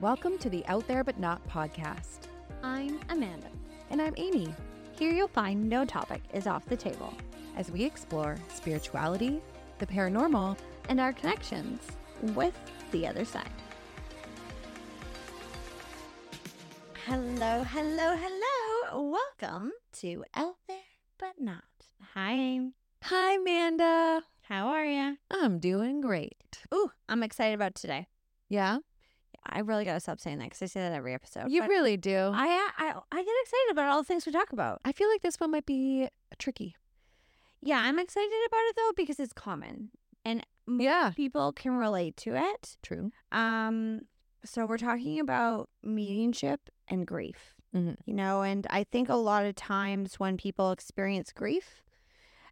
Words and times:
Welcome 0.00 0.38
to 0.38 0.48
the 0.48 0.64
Out 0.64 0.88
There 0.88 1.04
But 1.04 1.20
Not 1.20 1.46
podcast. 1.46 2.20
I'm 2.62 2.98
Amanda. 3.10 3.48
And 3.90 4.00
I'm 4.00 4.14
Amy, 4.16 4.54
Here 4.98 5.12
you'll 5.12 5.28
find 5.28 5.68
no 5.68 5.84
topic 5.84 6.22
is 6.32 6.46
off 6.46 6.64
the 6.64 6.76
table, 6.76 7.12
as 7.54 7.70
we 7.70 7.84
explore 7.84 8.38
spirituality, 8.48 9.42
the 9.78 9.86
paranormal, 9.86 10.56
and 10.88 11.00
our 11.00 11.12
connections 11.12 11.82
with 12.34 12.54
the 12.92 13.06
other 13.06 13.26
side. 13.26 13.50
Hello, 17.04 17.62
hello, 17.64 18.16
hello. 18.16 19.16
Welcome 19.40 19.72
to 19.98 20.24
Out 20.34 20.56
There 20.66 20.78
But 21.18 21.38
Not. 21.38 21.64
Hi, 22.14 22.32
Amy. 22.32 22.72
Hi, 23.02 23.34
Amanda. 23.34 24.22
How 24.48 24.68
are 24.68 24.84
you? 24.86 25.18
I'm 25.30 25.58
doing 25.58 26.00
great. 26.00 26.60
Ooh, 26.72 26.90
I'm 27.06 27.22
excited 27.22 27.54
about 27.54 27.74
today. 27.74 28.06
Yeah, 28.48 28.78
I 29.46 29.60
really 29.60 29.84
gotta 29.84 30.00
stop 30.00 30.20
saying 30.20 30.38
that 30.38 30.44
because 30.44 30.62
I 30.62 30.66
say 30.66 30.80
that 30.80 30.92
every 30.92 31.14
episode. 31.14 31.50
you 31.50 31.60
but 31.62 31.68
really 31.70 31.96
do. 31.96 32.30
I, 32.34 32.70
I, 32.78 32.94
I 33.10 33.16
get 33.22 33.34
excited 33.42 33.70
about 33.72 33.86
all 33.88 33.98
the 33.98 34.04
things 34.06 34.26
we 34.26 34.32
talk 34.32 34.52
about. 34.52 34.80
I 34.84 34.92
feel 34.92 35.08
like 35.08 35.22
this 35.22 35.36
one 35.40 35.50
might 35.50 35.66
be 35.66 36.08
tricky. 36.38 36.76
Yeah, 37.62 37.80
I'm 37.82 37.98
excited 37.98 38.30
about 38.46 38.60
it 38.68 38.76
though 38.76 38.92
because 38.96 39.18
it's 39.20 39.32
common 39.32 39.90
and 40.24 40.44
Yeah, 40.66 41.12
people 41.16 41.52
can 41.52 41.72
relate 41.72 42.16
to 42.18 42.34
it. 42.36 42.76
true. 42.82 43.10
Um, 43.32 44.02
so 44.44 44.66
we're 44.66 44.78
talking 44.78 45.20
about 45.20 45.68
mediumship 45.82 46.60
and 46.88 47.06
grief. 47.06 47.54
Mhm. 47.74 47.96
You 48.04 48.14
know, 48.14 48.42
and 48.42 48.66
I 48.70 48.84
think 48.84 49.08
a 49.08 49.14
lot 49.16 49.44
of 49.46 49.54
times 49.54 50.18
when 50.18 50.36
people 50.36 50.72
experience 50.72 51.32
grief, 51.32 51.82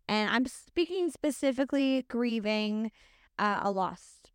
and 0.09 0.31
I'm 0.31 0.47
speaking 0.47 1.11
specifically 1.11 2.05
grieving 2.09 2.93
uh, 3.39 3.61
a 3.63 3.71
lost 3.71 4.31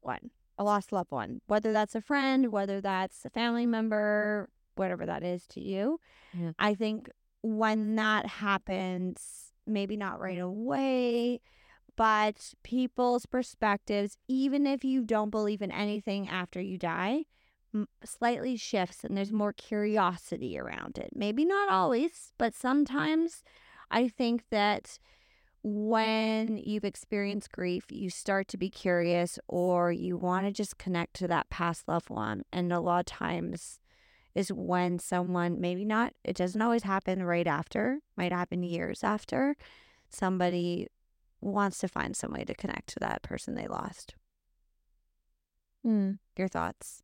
one, 0.00 0.30
a 0.58 0.64
lost 0.64 0.92
loved 0.92 1.10
one, 1.10 1.40
whether 1.46 1.72
that's 1.72 1.94
a 1.94 2.00
friend, 2.00 2.52
whether 2.52 2.80
that's 2.80 3.24
a 3.24 3.30
family 3.30 3.66
member, 3.66 4.48
whatever 4.74 5.06
that 5.06 5.22
is 5.22 5.46
to 5.48 5.60
you. 5.60 5.98
Yeah. 6.32 6.52
I 6.58 6.74
think 6.74 7.10
when 7.42 7.96
that 7.96 8.26
happens, 8.26 9.52
maybe 9.66 9.96
not 9.96 10.20
right 10.20 10.38
mm. 10.38 10.42
away, 10.42 11.40
but 11.96 12.54
people's 12.62 13.26
perspectives, 13.26 14.16
even 14.28 14.66
if 14.66 14.84
you 14.84 15.02
don't 15.04 15.30
believe 15.30 15.62
in 15.62 15.70
anything 15.70 16.28
after 16.28 16.60
you 16.60 16.78
die, 16.78 17.24
m- 17.74 17.88
slightly 18.04 18.56
shifts 18.56 19.04
and 19.04 19.16
there's 19.16 19.32
more 19.32 19.52
curiosity 19.52 20.58
around 20.58 20.98
it. 20.98 21.10
Maybe 21.14 21.44
not 21.44 21.70
always, 21.70 22.32
but 22.38 22.54
sometimes 22.54 23.42
I 23.90 24.08
think 24.08 24.44
that 24.50 24.98
when 25.62 26.56
you've 26.58 26.84
experienced 26.84 27.52
grief, 27.52 27.84
you 27.90 28.10
start 28.10 28.48
to 28.48 28.56
be 28.56 28.68
curious 28.68 29.38
or 29.46 29.92
you 29.92 30.16
want 30.16 30.46
to 30.46 30.52
just 30.52 30.78
connect 30.78 31.14
to 31.14 31.28
that 31.28 31.50
past 31.50 31.86
loved 31.86 32.10
one. 32.10 32.42
And 32.52 32.72
a 32.72 32.80
lot 32.80 33.00
of 33.00 33.06
times 33.06 33.78
is 34.34 34.52
when 34.52 34.98
someone, 34.98 35.60
maybe 35.60 35.84
not, 35.84 36.14
it 36.24 36.36
doesn't 36.36 36.60
always 36.62 36.82
happen 36.82 37.22
right 37.22 37.46
after, 37.46 38.00
might 38.16 38.32
happen 38.32 38.62
years 38.62 39.04
after, 39.04 39.54
somebody 40.08 40.88
wants 41.40 41.78
to 41.78 41.88
find 41.88 42.16
some 42.16 42.32
way 42.32 42.44
to 42.44 42.54
connect 42.54 42.88
to 42.88 42.98
that 43.00 43.22
person 43.22 43.54
they 43.54 43.66
lost. 43.66 44.14
Mm. 45.86 46.18
Your 46.36 46.48
thoughts? 46.48 47.02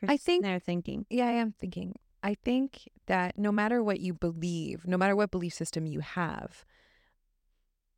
You're 0.00 0.12
I 0.12 0.16
think- 0.16 0.42
there 0.44 0.58
thinking. 0.58 1.06
Yeah, 1.10 1.26
I 1.26 1.32
am 1.32 1.52
thinking. 1.52 1.94
I 2.22 2.34
think 2.34 2.88
that 3.06 3.38
no 3.38 3.50
matter 3.50 3.82
what 3.82 4.00
you 4.00 4.12
believe, 4.12 4.86
no 4.86 4.98
matter 4.98 5.16
what 5.16 5.30
belief 5.30 5.54
system 5.54 5.86
you 5.86 6.00
have, 6.00 6.64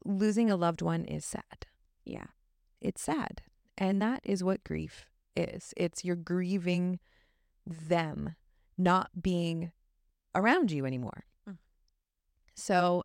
losing 0.05 0.51
a 0.51 0.57
loved 0.57 0.83
one 0.83 1.05
is 1.05 1.25
sad. 1.25 1.67
Yeah. 2.05 2.27
It's 2.81 3.03
sad. 3.03 3.43
And 3.79 4.03
that 4.03 4.21
is 4.25 4.45
what 4.45 4.65
grief 4.65 5.07
is. 5.37 5.73
It's 5.77 6.05
you're 6.05 6.17
grieving 6.17 6.99
them 7.67 8.35
not 8.77 9.11
being 9.21 9.73
around 10.35 10.71
you 10.71 10.85
anymore. 10.87 11.25
Mm. 11.49 11.59
So 12.55 13.05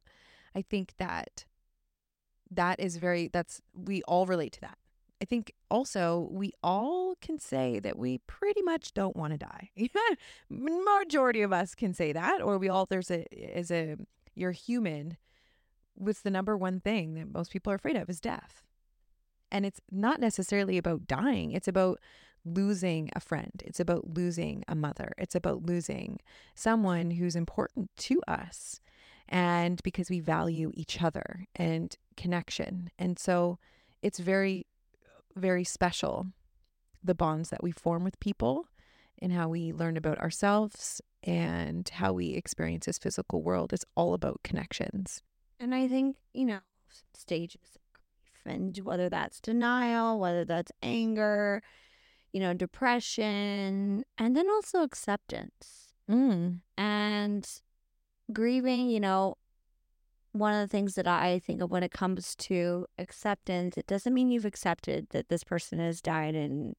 I 0.55 0.61
think 0.61 0.93
that 0.97 1.45
that 2.49 2.79
is 2.79 2.97
very, 2.97 3.29
that's, 3.31 3.61
we 3.73 4.01
all 4.03 4.25
relate 4.25 4.53
to 4.53 4.61
that. 4.61 4.77
I 5.21 5.25
think 5.25 5.51
also 5.71 6.27
we 6.31 6.53
all 6.61 7.15
can 7.21 7.39
say 7.39 7.79
that 7.79 7.97
we 7.97 8.19
pretty 8.27 8.61
much 8.61 8.93
don't 8.93 9.15
want 9.15 9.33
to 9.33 9.37
die. 9.37 9.71
Majority 10.49 11.41
of 11.41 11.51
us 11.51 11.73
can 11.73 11.93
say 11.93 12.13
that, 12.13 12.41
or 12.41 12.57
we 12.57 12.69
all, 12.69 12.85
there's 12.85 13.09
a, 13.09 13.25
is 13.31 13.71
a, 13.71 13.97
you're 14.35 14.51
human. 14.51 15.17
What's 15.97 16.21
the 16.21 16.29
number 16.29 16.55
one 16.55 16.79
thing 16.79 17.15
that 17.15 17.33
most 17.33 17.51
people 17.51 17.71
are 17.73 17.75
afraid 17.75 17.95
of 17.95 18.09
is 18.09 18.21
death. 18.21 18.63
And 19.51 19.65
it's 19.65 19.81
not 19.91 20.19
necessarily 20.19 20.77
about 20.77 21.07
dying, 21.07 21.51
it's 21.51 21.67
about 21.67 21.99
losing 22.45 23.09
a 23.15 23.19
friend, 23.19 23.63
it's 23.65 23.79
about 23.79 24.13
losing 24.13 24.63
a 24.67 24.75
mother, 24.75 25.11
it's 25.17 25.35
about 25.35 25.65
losing 25.65 26.19
someone 26.53 27.11
who's 27.11 27.35
important 27.35 27.89
to 27.97 28.21
us. 28.27 28.79
And 29.29 29.81
because 29.83 30.09
we 30.09 30.19
value 30.19 30.71
each 30.75 31.01
other 31.01 31.47
and 31.55 31.95
connection. 32.15 32.89
And 32.97 33.17
so 33.19 33.59
it's 34.01 34.19
very, 34.19 34.67
very 35.35 35.63
special 35.63 36.27
the 37.03 37.15
bonds 37.15 37.49
that 37.49 37.63
we 37.63 37.71
form 37.71 38.03
with 38.03 38.19
people 38.19 38.67
and 39.19 39.33
how 39.33 39.49
we 39.49 39.73
learn 39.73 39.97
about 39.97 40.19
ourselves 40.19 41.01
and 41.23 41.89
how 41.89 42.13
we 42.13 42.29
experience 42.29 42.85
this 42.85 42.99
physical 42.99 43.41
world. 43.41 43.73
It's 43.73 43.85
all 43.95 44.13
about 44.13 44.41
connections. 44.43 45.21
And 45.59 45.73
I 45.73 45.87
think, 45.87 46.17
you 46.33 46.45
know, 46.45 46.59
stages 47.13 47.61
of 47.75 47.81
grief, 47.93 48.55
and 48.55 48.77
whether 48.85 49.09
that's 49.09 49.39
denial, 49.39 50.19
whether 50.19 50.45
that's 50.45 50.71
anger, 50.83 51.61
you 52.31 52.39
know, 52.39 52.53
depression, 52.53 54.03
and 54.17 54.35
then 54.35 54.49
also 54.49 54.83
acceptance. 54.83 55.93
Mm. 56.09 56.59
And 56.77 57.49
grieving, 58.31 58.89
you 58.89 58.99
know, 58.99 59.37
one 60.31 60.53
of 60.53 60.61
the 60.61 60.71
things 60.71 60.95
that 60.95 61.07
I 61.07 61.39
think 61.39 61.61
of 61.61 61.71
when 61.71 61.83
it 61.83 61.91
comes 61.91 62.35
to 62.35 62.85
acceptance, 62.99 63.77
it 63.77 63.87
doesn't 63.87 64.13
mean 64.13 64.29
you've 64.29 64.45
accepted 64.45 65.07
that 65.09 65.29
this 65.29 65.43
person 65.43 65.79
has 65.79 66.01
died 66.01 66.35
and 66.35 66.75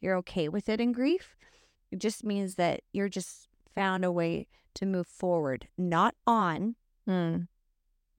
you're 0.00 0.16
okay 0.18 0.48
with 0.48 0.68
it 0.68 0.80
in 0.80 0.92
grief. 0.92 1.36
It 1.90 1.98
just 1.98 2.24
means 2.24 2.54
that 2.54 2.82
you're 2.92 3.08
just 3.08 3.48
found 3.74 4.04
a 4.04 4.12
way 4.12 4.46
to 4.74 4.86
move 4.86 5.08
forward, 5.08 5.66
not 5.76 6.14
on, 6.26 6.76
Mm. 7.08 7.48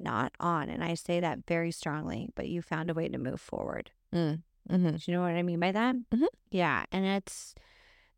Not 0.02 0.34
on. 0.40 0.70
And 0.70 0.84
I 0.84 0.94
say 0.96 1.20
that 1.20 1.40
very 1.48 1.72
strongly, 1.72 2.30
but 2.36 2.48
you 2.50 2.62
found 2.62 2.90
a 2.90 2.94
way 2.94 3.08
to 3.10 3.18
move 3.18 3.40
forward. 3.42 3.92
Mm. 4.14 4.42
hmm 4.70 4.90
Do 4.90 4.98
you 5.06 5.14
know 5.14 5.22
what 5.22 5.32
I 5.32 5.44
mean 5.44 5.60
by 5.60 5.72
that? 5.72 5.96
Mhm. 6.14 6.28
Yeah. 6.52 6.86
And 6.92 7.06
it's 7.06 7.56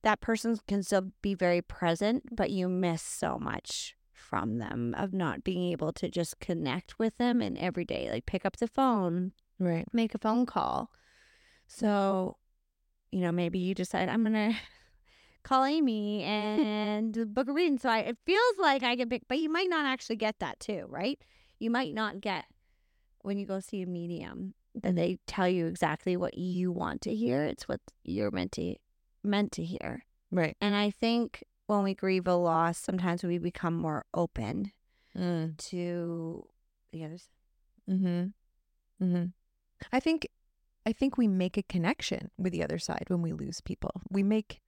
that 0.02 0.20
person 0.22 0.58
can 0.68 0.84
still 0.84 1.12
be 1.22 1.34
very 1.34 1.62
present, 1.62 2.36
but 2.36 2.50
you 2.52 2.68
miss 2.68 3.02
so 3.02 3.38
much 3.40 3.96
from 4.12 4.58
them 4.58 4.94
of 4.98 5.14
not 5.14 5.44
being 5.44 5.72
able 5.72 5.94
to 5.94 6.10
just 6.10 6.40
connect 6.40 6.98
with 7.00 7.18
them 7.18 7.42
in 7.42 7.58
every 7.58 7.86
day, 7.86 8.10
like 8.12 8.26
pick 8.26 8.46
up 8.46 8.58
the 8.58 8.68
phone, 8.68 9.32
Right. 9.60 9.86
make 9.94 10.14
a 10.16 10.18
phone 10.18 10.46
call. 10.46 10.90
So, 11.68 12.38
you 13.12 13.22
know, 13.22 13.32
maybe 13.32 13.60
you 13.60 13.74
decide 13.76 14.10
I'm 14.10 14.24
gonna 14.24 14.56
call 15.44 15.64
Amy 15.66 16.24
and 16.24 17.34
book 17.34 17.48
a 17.48 17.54
reading. 17.54 17.78
So 17.78 17.90
I, 17.90 18.00
it 18.00 18.18
feels 18.26 18.56
like 18.60 18.84
I 18.84 18.96
can 18.96 19.10
pick, 19.10 19.24
but 19.28 19.40
you 19.40 19.50
might 19.50 19.70
not 19.70 19.86
actually 19.86 20.16
get 20.18 20.40
that 20.40 20.60
too, 20.60 20.86
right? 20.90 21.20
You 21.64 21.70
might 21.70 21.94
not 21.94 22.20
get 22.20 22.44
when 23.22 23.38
you 23.38 23.46
go 23.46 23.62
see 23.62 23.82
a 23.82 23.86
medium 23.88 24.54
that 24.76 24.96
they 24.96 25.20
tell 25.28 25.48
you 25.48 25.66
exactly 25.68 26.18
what 26.18 26.38
you 26.38 26.74
want 26.74 27.00
to 27.04 27.16
hear. 27.16 27.46
It's 27.46 27.70
what 27.70 27.80
you're 28.04 28.32
meant 28.32 28.52
to 28.54 28.76
meant 29.24 29.54
to 29.54 29.64
hear. 29.64 30.04
Right. 30.30 30.58
And 30.60 30.76
I 30.76 30.90
think 30.90 31.46
when 31.68 31.84
we 31.84 31.94
grieve 31.94 32.28
a 32.28 32.36
loss, 32.36 32.78
sometimes 32.78 33.24
we 33.24 33.38
become 33.38 33.76
more 33.76 34.04
open 34.14 34.74
Mm. 35.16 35.56
to 35.70 36.46
the 36.92 37.06
others. 37.06 37.30
Mm-hmm. 37.90 39.06
Mm-hmm. 39.06 39.26
I 39.94 40.00
think 40.02 40.28
I 40.86 40.92
think 40.92 41.18
we 41.18 41.30
make 41.30 41.56
a 41.56 41.64
connection 41.64 42.30
with 42.38 42.52
the 42.52 42.62
other 42.62 42.78
side 42.78 43.06
when 43.08 43.22
we 43.22 43.32
lose 43.32 43.62
people. 43.62 44.02
We 44.10 44.22
make 44.22 44.60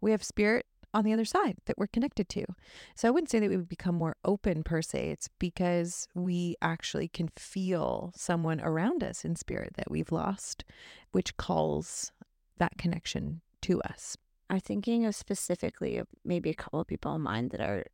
we 0.00 0.12
have 0.12 0.22
spirit 0.22 0.66
on 0.96 1.04
the 1.04 1.12
other 1.12 1.26
side 1.26 1.58
that 1.66 1.76
we're 1.76 1.86
connected 1.86 2.26
to. 2.30 2.46
So 2.94 3.06
I 3.06 3.10
wouldn't 3.10 3.30
say 3.30 3.38
that 3.38 3.50
we 3.50 3.56
would 3.56 3.68
become 3.68 3.96
more 3.96 4.16
open 4.24 4.62
per 4.62 4.80
se. 4.80 5.10
It's 5.10 5.28
because 5.38 6.08
we 6.14 6.56
actually 6.62 7.06
can 7.06 7.28
feel 7.36 8.12
someone 8.16 8.62
around 8.62 9.04
us 9.04 9.22
in 9.22 9.36
spirit 9.36 9.74
that 9.76 9.90
we've 9.90 10.10
lost, 10.10 10.64
which 11.12 11.36
calls 11.36 12.12
that 12.56 12.78
connection 12.78 13.42
to 13.60 13.82
us. 13.82 14.16
I'm 14.48 14.60
thinking 14.60 15.04
of 15.04 15.14
specifically 15.14 16.00
maybe 16.24 16.48
a 16.48 16.54
couple 16.54 16.80
of 16.80 16.86
people 16.86 17.14
in 17.14 17.20
mind 17.20 17.50
that 17.50 17.60
are 17.60 17.84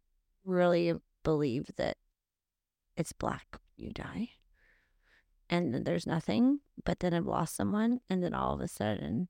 really 0.45 0.95
believe 1.25 1.71
that 1.77 1.97
it's 2.97 3.13
black 3.13 3.59
you 3.77 3.91
die. 3.91 4.31
And 5.51 5.85
there's 5.85 6.07
nothing, 6.07 6.61
but 6.85 7.01
then 7.01 7.13
I've 7.13 7.27
lost 7.27 7.57
someone, 7.57 7.99
and 8.09 8.23
then 8.23 8.33
all 8.33 8.55
of 8.55 8.61
a 8.61 8.69
sudden 8.69 9.27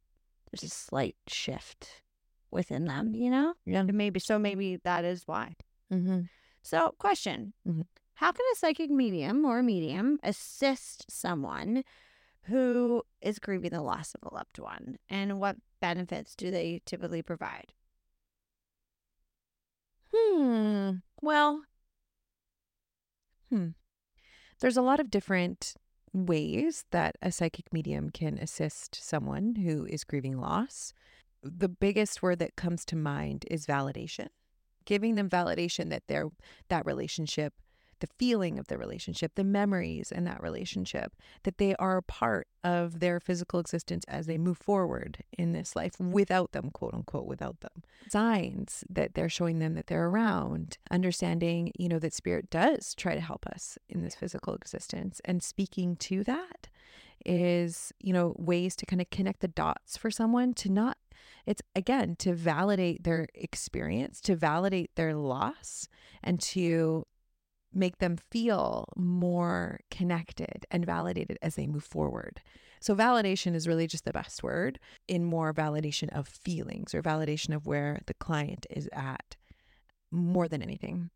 there's 0.50 0.62
a 0.62 0.74
slight 0.74 1.16
shift 1.26 2.01
within 2.52 2.84
them, 2.84 3.14
you 3.14 3.30
know? 3.30 3.54
Yeah. 3.64 3.80
And 3.80 3.94
maybe 3.94 4.20
so 4.20 4.38
maybe 4.38 4.76
that 4.84 5.04
is 5.04 5.22
why. 5.26 5.54
Mm-hmm. 5.92 6.22
So, 6.62 6.94
question 6.98 7.54
Mhm. 7.66 7.86
How 8.14 8.30
can 8.30 8.44
a 8.52 8.56
psychic 8.56 8.90
medium 8.90 9.44
or 9.44 9.62
medium 9.62 10.18
assist 10.22 11.10
someone 11.10 11.82
who 12.42 13.02
is 13.20 13.38
grieving 13.38 13.70
the 13.70 13.82
loss 13.82 14.14
of 14.14 14.30
a 14.30 14.34
loved 14.34 14.58
one? 14.58 14.98
And 15.08 15.40
what 15.40 15.56
benefits 15.80 16.36
do 16.36 16.50
they 16.50 16.82
typically 16.84 17.22
provide? 17.22 17.72
Hmm. 20.14 20.90
Well, 21.20 21.62
hmm. 23.48 23.68
There's 24.60 24.76
a 24.76 24.82
lot 24.82 25.00
of 25.00 25.10
different 25.10 25.74
ways 26.12 26.84
that 26.90 27.16
a 27.22 27.32
psychic 27.32 27.72
medium 27.72 28.10
can 28.10 28.38
assist 28.38 28.98
someone 29.02 29.56
who 29.56 29.86
is 29.86 30.04
grieving 30.04 30.38
loss. 30.38 30.92
The 31.42 31.68
biggest 31.68 32.22
word 32.22 32.38
that 32.38 32.56
comes 32.56 32.84
to 32.86 32.96
mind 32.96 33.44
is 33.50 33.66
validation. 33.66 34.28
Giving 34.84 35.14
them 35.14 35.28
validation 35.28 35.90
that 35.90 36.06
their 36.08 36.28
that 36.68 36.86
relationship 36.86 37.54
the 38.02 38.08
feeling 38.18 38.58
of 38.58 38.66
the 38.66 38.76
relationship, 38.76 39.36
the 39.36 39.44
memories 39.44 40.10
in 40.10 40.24
that 40.24 40.42
relationship, 40.42 41.14
that 41.44 41.58
they 41.58 41.74
are 41.76 41.98
a 41.98 42.02
part 42.02 42.48
of 42.64 42.98
their 42.98 43.20
physical 43.20 43.60
existence 43.60 44.04
as 44.08 44.26
they 44.26 44.36
move 44.36 44.58
forward 44.58 45.22
in 45.38 45.52
this 45.52 45.76
life 45.76 45.98
without 46.00 46.50
them, 46.50 46.68
quote 46.70 46.92
unquote, 46.94 47.26
without 47.26 47.60
them. 47.60 47.84
Signs 48.10 48.82
that 48.90 49.14
they're 49.14 49.28
showing 49.28 49.60
them 49.60 49.74
that 49.74 49.86
they're 49.86 50.08
around, 50.08 50.78
understanding, 50.90 51.70
you 51.78 51.88
know, 51.88 52.00
that 52.00 52.12
spirit 52.12 52.50
does 52.50 52.92
try 52.96 53.14
to 53.14 53.20
help 53.20 53.46
us 53.46 53.78
in 53.88 54.02
this 54.02 54.16
physical 54.16 54.54
existence 54.54 55.20
and 55.24 55.40
speaking 55.40 55.94
to 55.96 56.24
that 56.24 56.66
is, 57.24 57.92
you 58.00 58.12
know, 58.12 58.34
ways 58.38 58.76
to 58.76 58.86
kind 58.86 59.00
of 59.00 59.10
connect 59.10 59.40
the 59.40 59.48
dots 59.48 59.96
for 59.96 60.10
someone 60.10 60.54
to 60.54 60.70
not 60.70 60.96
it's 61.46 61.62
again 61.74 62.16
to 62.16 62.34
validate 62.34 63.04
their 63.04 63.26
experience, 63.34 64.20
to 64.22 64.36
validate 64.36 64.94
their 64.94 65.14
loss, 65.14 65.88
and 66.22 66.40
to 66.40 67.04
make 67.72 67.98
them 67.98 68.16
feel 68.30 68.86
more 68.96 69.80
connected 69.90 70.66
and 70.70 70.84
validated 70.84 71.38
as 71.42 71.54
they 71.54 71.66
move 71.66 71.84
forward. 71.84 72.40
So, 72.80 72.94
validation 72.94 73.54
is 73.54 73.68
really 73.68 73.86
just 73.86 74.04
the 74.04 74.12
best 74.12 74.42
word 74.42 74.78
in 75.08 75.24
more 75.24 75.54
validation 75.54 76.08
of 76.10 76.28
feelings 76.28 76.94
or 76.94 77.02
validation 77.02 77.54
of 77.54 77.66
where 77.66 78.00
the 78.06 78.14
client 78.14 78.66
is 78.70 78.88
at 78.92 79.36
more 80.10 80.48
than 80.48 80.62
anything. 80.62 81.10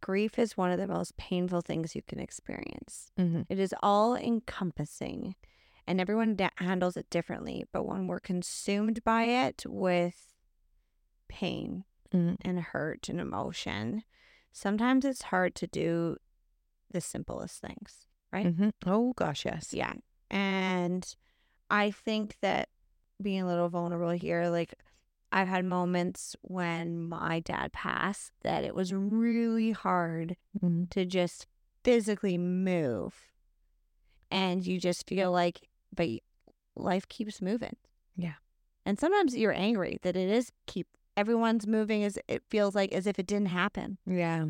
Grief 0.00 0.38
is 0.38 0.56
one 0.56 0.70
of 0.70 0.78
the 0.78 0.86
most 0.86 1.16
painful 1.16 1.60
things 1.60 1.94
you 1.96 2.02
can 2.02 2.20
experience. 2.20 3.10
Mm-hmm. 3.18 3.42
It 3.48 3.58
is 3.58 3.74
all 3.82 4.14
encompassing, 4.16 5.34
and 5.86 6.00
everyone 6.00 6.36
da- 6.36 6.50
handles 6.56 6.96
it 6.96 7.10
differently. 7.10 7.64
But 7.72 7.86
when 7.86 8.06
we're 8.06 8.20
consumed 8.20 9.02
by 9.04 9.24
it 9.24 9.64
with 9.66 10.32
pain 11.28 11.84
Mm-hmm. 12.14 12.36
and 12.48 12.58
hurt 12.60 13.10
and 13.10 13.20
emotion, 13.20 14.02
sometimes 14.50 15.04
it's 15.04 15.20
hard 15.24 15.54
to 15.56 15.66
do 15.66 16.16
the 16.90 17.02
simplest 17.02 17.60
things, 17.60 18.06
right? 18.32 18.46
Mm-hmm. 18.46 18.70
Oh, 18.86 19.12
gosh, 19.14 19.44
yes. 19.44 19.74
Yeah. 19.74 19.92
And 20.30 21.06
I 21.68 21.90
think 21.90 22.36
that 22.40 22.70
being 23.20 23.42
a 23.42 23.46
little 23.46 23.68
vulnerable 23.68 24.08
here, 24.08 24.48
like 24.48 24.72
I've 25.30 25.48
had 25.48 25.64
moments 25.64 26.34
when 26.42 27.08
my 27.08 27.40
dad 27.40 27.72
passed 27.72 28.32
that 28.42 28.64
it 28.64 28.74
was 28.74 28.92
really 28.94 29.72
hard 29.72 30.36
Mm-hmm. 30.62 30.84
to 30.90 31.04
just 31.04 31.46
physically 31.84 32.36
move. 32.38 33.14
And 34.30 34.66
you 34.66 34.78
just 34.80 35.06
feel 35.08 35.30
like, 35.32 35.68
but 35.94 36.08
life 36.76 37.08
keeps 37.08 37.40
moving. 37.40 37.76
Yeah. 38.16 38.34
And 38.84 38.98
sometimes 38.98 39.36
you're 39.36 39.52
angry 39.54 39.98
that 40.02 40.16
it 40.16 40.28
is 40.30 40.50
keep 40.66 40.86
everyone's 41.16 41.66
moving 41.66 42.04
as 42.04 42.18
it 42.28 42.42
feels 42.48 42.74
like 42.74 42.92
as 42.92 43.06
if 43.06 43.18
it 43.18 43.26
didn't 43.26 43.48
happen. 43.48 43.98
Yeah. 44.06 44.46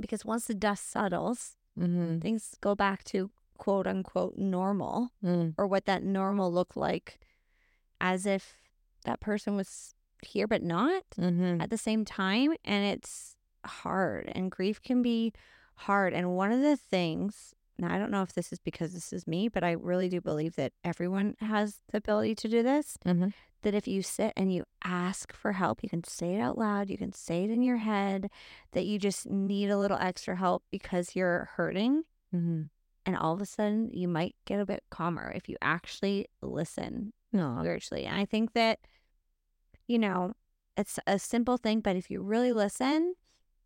Because 0.00 0.24
once 0.24 0.46
the 0.46 0.54
dust 0.54 0.90
settles, 0.90 1.56
Mm-hmm. 1.78 2.20
things 2.20 2.54
go 2.62 2.74
back 2.74 3.04
to 3.04 3.30
quote 3.58 3.86
unquote 3.86 4.38
normal 4.38 5.10
Mm. 5.22 5.52
or 5.58 5.66
what 5.66 5.84
that 5.84 6.02
normal 6.02 6.50
looked 6.50 6.74
like 6.76 7.18
as 8.00 8.24
if 8.24 8.54
that 9.04 9.20
person 9.20 9.56
was 9.56 9.94
here 10.26 10.46
but 10.46 10.62
not 10.62 11.02
Mm-hmm. 11.18 11.60
at 11.60 11.70
the 11.70 11.78
same 11.78 12.04
time 12.04 12.54
and 12.64 12.84
it's 12.84 13.36
hard 13.64 14.30
and 14.34 14.50
grief 14.50 14.80
can 14.82 15.02
be 15.02 15.32
hard 15.74 16.12
and 16.12 16.36
one 16.36 16.52
of 16.52 16.60
the 16.62 16.76
things 16.76 17.54
now 17.78 17.92
i 17.92 17.98
don't 17.98 18.10
know 18.10 18.22
if 18.22 18.32
this 18.32 18.52
is 18.52 18.58
because 18.60 18.92
this 18.92 19.12
is 19.12 19.26
me 19.26 19.48
but 19.48 19.64
i 19.64 19.72
really 19.72 20.08
do 20.08 20.20
believe 20.20 20.56
that 20.56 20.72
everyone 20.84 21.34
has 21.40 21.80
the 21.90 21.98
ability 21.98 22.34
to 22.34 22.48
do 22.48 22.62
this 22.62 22.96
Mhm. 23.04 23.32
that 23.62 23.74
if 23.74 23.88
you 23.88 24.02
sit 24.02 24.32
and 24.36 24.52
you 24.54 24.64
ask 24.84 25.32
for 25.34 25.52
help 25.52 25.82
you 25.82 25.88
can 25.88 26.04
say 26.04 26.34
it 26.34 26.40
out 26.40 26.56
loud 26.56 26.88
you 26.88 26.96
can 26.96 27.12
say 27.12 27.44
it 27.44 27.50
in 27.50 27.62
your 27.62 27.78
head 27.78 28.30
that 28.72 28.86
you 28.86 28.98
just 28.98 29.28
need 29.28 29.68
a 29.70 29.78
little 29.78 29.98
extra 29.98 30.36
help 30.36 30.62
because 30.70 31.16
you're 31.16 31.50
hurting 31.56 32.04
Mm-hmm. 32.34 32.62
and 33.06 33.16
all 33.16 33.32
of 33.34 33.40
a 33.40 33.46
sudden 33.46 33.90
you 33.92 34.08
might 34.08 34.34
get 34.46 34.60
a 34.60 34.66
bit 34.66 34.82
calmer 34.90 35.32
if 35.34 35.48
you 35.48 35.56
actually 35.62 36.26
listen 36.42 37.12
No. 37.32 37.58
spiritually. 37.60 38.04
And 38.04 38.16
I 38.16 38.24
think 38.24 38.52
that, 38.54 38.80
you 39.86 39.98
know, 39.98 40.34
it's 40.76 40.98
a 41.06 41.18
simple 41.18 41.56
thing, 41.56 41.80
but 41.80 41.96
if 41.96 42.10
you 42.10 42.20
really 42.22 42.52
listen, 42.52 43.14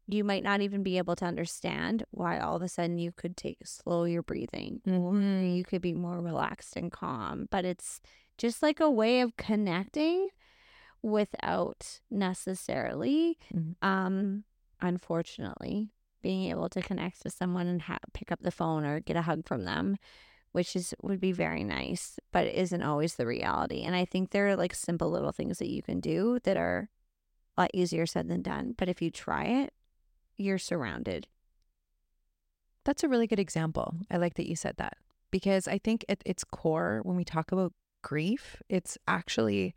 you 0.07 0.25
might 0.25 0.43
not 0.43 0.61
even 0.61 0.83
be 0.83 0.99
able 0.99 1.15
to 1.17 1.25
understand 1.25 2.05
why 2.11 2.39
all 2.39 2.57
of 2.57 2.63
a 2.63 2.69
sudden 2.69 2.99
you 2.99 3.13
could 3.13 3.37
take 3.37 3.59
slow 3.65 4.05
your 4.05 4.23
breathing 4.23 4.81
Mhm. 4.87 5.57
you 5.57 5.65
could 5.65 5.83
be 5.83 5.93
more 5.93 6.21
relaxed 6.21 6.77
and 6.77 6.91
calm. 6.91 7.47
But 7.51 7.65
it's 7.65 8.01
just 8.39 8.63
like 8.63 8.81
a 8.81 8.91
way 8.91 9.21
of 9.21 9.37
connecting 9.37 10.29
without 11.03 12.01
necessarily, 12.11 13.39
Mhm. 13.55 13.77
um, 13.83 14.45
unfortunately, 14.81 15.91
being 16.23 16.51
able 16.51 16.69
to 16.69 16.83
connect 16.83 17.23
to 17.23 17.31
someone 17.31 17.67
and 17.67 17.83
ha- 17.83 17.99
pick 18.13 18.31
up 18.31 18.41
the 18.41 18.51
phone 18.51 18.85
or 18.85 19.01
get 19.01 19.17
a 19.17 19.23
hug 19.23 19.47
from 19.47 19.65
them 19.65 19.97
which 20.53 20.75
is 20.75 20.95
would 21.03 21.21
be 21.21 21.33
very 21.33 21.65
nice, 21.65 22.19
but 22.33 22.47
it 22.47 22.55
isn't 22.57 22.83
always 22.83 23.15
the 23.15 23.27
reality. 23.27 23.83
And 23.83 23.95
I 23.95 24.05
think 24.05 24.31
there 24.31 24.49
are 24.49 24.57
like 24.57 24.75
simple 24.75 25.11
little 25.11 25.33
things 25.33 25.59
that 25.59 25.71
you 25.71 25.83
can 25.83 26.01
do 26.01 26.39
that 26.45 26.57
are 26.57 26.89
a 27.57 27.63
lot 27.63 27.71
easier 27.75 28.07
said 28.07 28.29
than 28.29 28.43
done. 28.43 28.75
But 28.77 28.89
if 28.89 29.01
you 29.01 29.11
try 29.11 29.45
it, 29.45 29.73
you're 30.37 30.59
surrounded. 30.59 31.29
That's 32.85 33.05
a 33.05 33.09
really 33.09 33.27
good 33.27 33.39
example. 33.39 33.95
I 34.11 34.17
like 34.17 34.35
that 34.35 34.49
you 34.49 34.57
said 34.57 34.77
that 34.79 34.97
because 35.31 35.69
I 35.69 35.79
think 35.79 36.05
at 36.09 36.23
its 36.25 36.45
core, 36.45 37.01
when 37.05 37.17
we 37.17 37.25
talk 37.25 37.53
about 37.53 37.73
grief, 38.03 38.63
it's 38.69 38.97
actually 39.07 39.75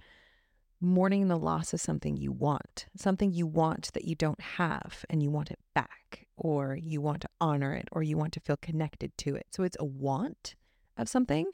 mourning 0.79 1.27
the 1.27 1.37
loss 1.37 1.73
of 1.73 1.81
something 1.81 2.17
you 2.17 2.31
want, 2.31 2.87
something 2.95 3.31
you 3.31 3.47
want 3.47 3.91
that 3.93 4.05
you 4.05 4.15
don't 4.15 4.41
have 4.41 5.05
and 5.09 5.21
you 5.21 5.29
want 5.29 5.51
it 5.51 5.59
back, 5.73 6.27
or 6.35 6.77
you 6.81 7.01
want 7.01 7.21
to 7.21 7.29
honor 7.39 7.73
it, 7.73 7.87
or 7.91 8.03
you 8.03 8.17
want 8.17 8.33
to 8.33 8.39
feel 8.39 8.57
connected 8.57 9.17
to 9.17 9.35
it. 9.35 9.47
So 9.51 9.63
it's 9.63 9.77
a 9.79 9.85
want 9.85 10.55
of 10.97 11.09
something. 11.09 11.45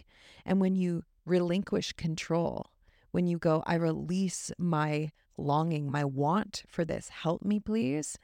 And 0.45 0.59
when 0.59 0.75
you 0.75 1.03
relinquish 1.25 1.93
control, 1.93 2.67
when 3.11 3.27
you 3.27 3.37
go, 3.37 3.63
I 3.65 3.75
release 3.75 4.51
my 4.57 5.11
longing, 5.37 5.91
my 5.91 6.05
want 6.05 6.63
for 6.67 6.85
this, 6.85 7.09
help 7.09 7.43
me, 7.43 7.59
please, 7.59 8.17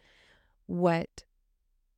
what 0.67 1.23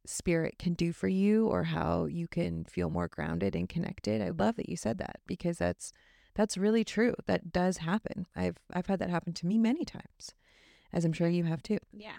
spirit 0.06 0.58
can 0.58 0.74
do 0.74 0.94
for 0.94 1.08
you 1.08 1.48
or 1.48 1.64
how 1.64 2.06
you 2.06 2.28
can 2.28 2.64
feel 2.66 2.90
more 2.90 3.08
grounded 3.08 3.56
and 3.56 3.68
connected. 3.68 4.22
I 4.22 4.30
love 4.30 4.56
that 4.56 4.70
you 4.70 4.78
said 4.78 4.98
that 5.00 5.20
because 5.28 5.58
that's 5.58 5.92
that's 6.34 6.58
really 6.58 6.84
true. 6.84 7.16
That 7.26 7.52
does 7.52 7.78
happen. 7.78 8.28
I've 8.36 8.58
I've 8.72 8.88
had 8.88 9.00
that 9.00 9.10
happen 9.10 9.34
to 9.34 9.48
me 9.48 9.58
many 9.58 9.84
times, 9.84 10.34
as 10.94 11.04
I'm 11.04 11.14
sure 11.14 11.28
you 11.28 11.44
have 11.44 11.64
too. 11.64 11.80
Yeah. 11.92 12.18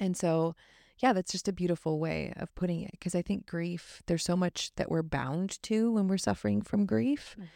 And 0.00 0.16
so, 0.16 0.54
yeah, 0.98 1.12
that's 1.12 1.32
just 1.32 1.48
a 1.48 1.52
beautiful 1.52 1.98
way 1.98 2.32
of 2.36 2.54
putting 2.54 2.82
it 2.82 2.92
because 2.92 3.14
I 3.14 3.22
think 3.22 3.46
grief, 3.46 4.02
there's 4.06 4.22
so 4.24 4.36
much 4.36 4.70
that 4.76 4.90
we're 4.90 5.02
bound 5.02 5.62
to 5.64 5.92
when 5.92 6.06
we're 6.08 6.18
suffering 6.18 6.62
from 6.62 6.86
grief. 6.86 7.36
Mhm. 7.38 7.48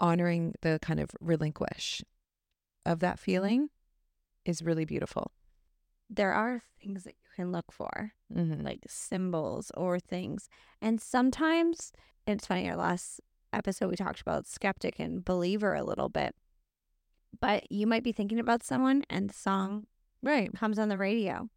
Honoring 0.00 0.54
the 0.62 0.78
kind 0.80 1.00
of 1.00 1.10
relinquish 1.20 2.04
of 2.86 3.00
that 3.00 3.18
feeling 3.18 3.70
is 4.44 4.62
really 4.62 4.84
beautiful. 4.84 5.32
There 6.08 6.32
are 6.32 6.62
things 6.80 7.04
that 7.04 7.14
you 7.16 7.28
can 7.36 7.52
look 7.52 7.72
for, 7.72 8.12
Mm-hmm. 8.32 8.62
like 8.64 8.84
symbols 8.88 9.72
or 9.76 9.98
things. 9.98 10.48
And 10.80 11.00
sometimes 11.00 11.92
it's 12.26 12.46
funny, 12.46 12.68
our 12.70 12.76
last 12.76 13.20
episode 13.52 13.88
we 13.88 13.96
talked 13.96 14.20
about 14.20 14.46
skeptic 14.46 14.98
and 15.00 15.24
believer 15.24 15.74
a 15.74 15.82
little 15.82 16.08
bit. 16.10 16.36
But 17.40 17.70
you 17.72 17.86
might 17.86 18.04
be 18.04 18.12
thinking 18.12 18.38
about 18.38 18.62
someone 18.62 19.04
and 19.10 19.28
the 19.30 19.34
song 19.34 19.86
Right. 20.22 20.52
comes 20.54 20.78
on 20.78 20.88
the 20.88 20.98
radio 20.98 21.48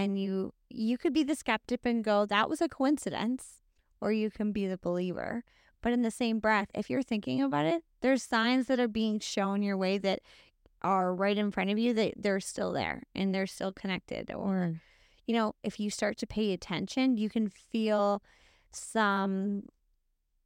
and 0.00 0.18
you 0.18 0.54
you 0.68 0.96
could 0.96 1.12
be 1.12 1.22
the 1.22 1.34
skeptic 1.34 1.80
and 1.84 2.02
go 2.02 2.24
that 2.26 2.48
was 2.48 2.60
a 2.60 2.68
coincidence 2.68 3.60
or 4.00 4.12
you 4.12 4.30
can 4.30 4.50
be 4.50 4.66
the 4.66 4.78
believer. 4.78 5.44
But 5.82 5.92
in 5.92 6.02
the 6.02 6.10
same 6.10 6.40
breath 6.40 6.68
if 6.74 6.88
you're 6.90 7.02
thinking 7.02 7.42
about 7.42 7.66
it 7.66 7.82
there's 8.00 8.22
signs 8.22 8.66
that 8.66 8.80
are 8.80 8.88
being 8.88 9.20
shown 9.20 9.62
your 9.62 9.76
way 9.76 9.98
that 9.98 10.20
are 10.82 11.14
right 11.14 11.36
in 11.36 11.50
front 11.50 11.70
of 11.70 11.78
you 11.78 11.92
that 11.94 12.14
they're 12.16 12.40
still 12.40 12.72
there 12.72 13.02
and 13.14 13.34
they're 13.34 13.46
still 13.46 13.72
connected. 13.72 14.32
Or 14.32 14.80
you 15.26 15.34
know 15.34 15.54
if 15.62 15.78
you 15.78 15.90
start 15.90 16.16
to 16.18 16.26
pay 16.26 16.52
attention 16.52 17.16
you 17.16 17.28
can 17.28 17.48
feel 17.48 18.22
some 18.72 19.64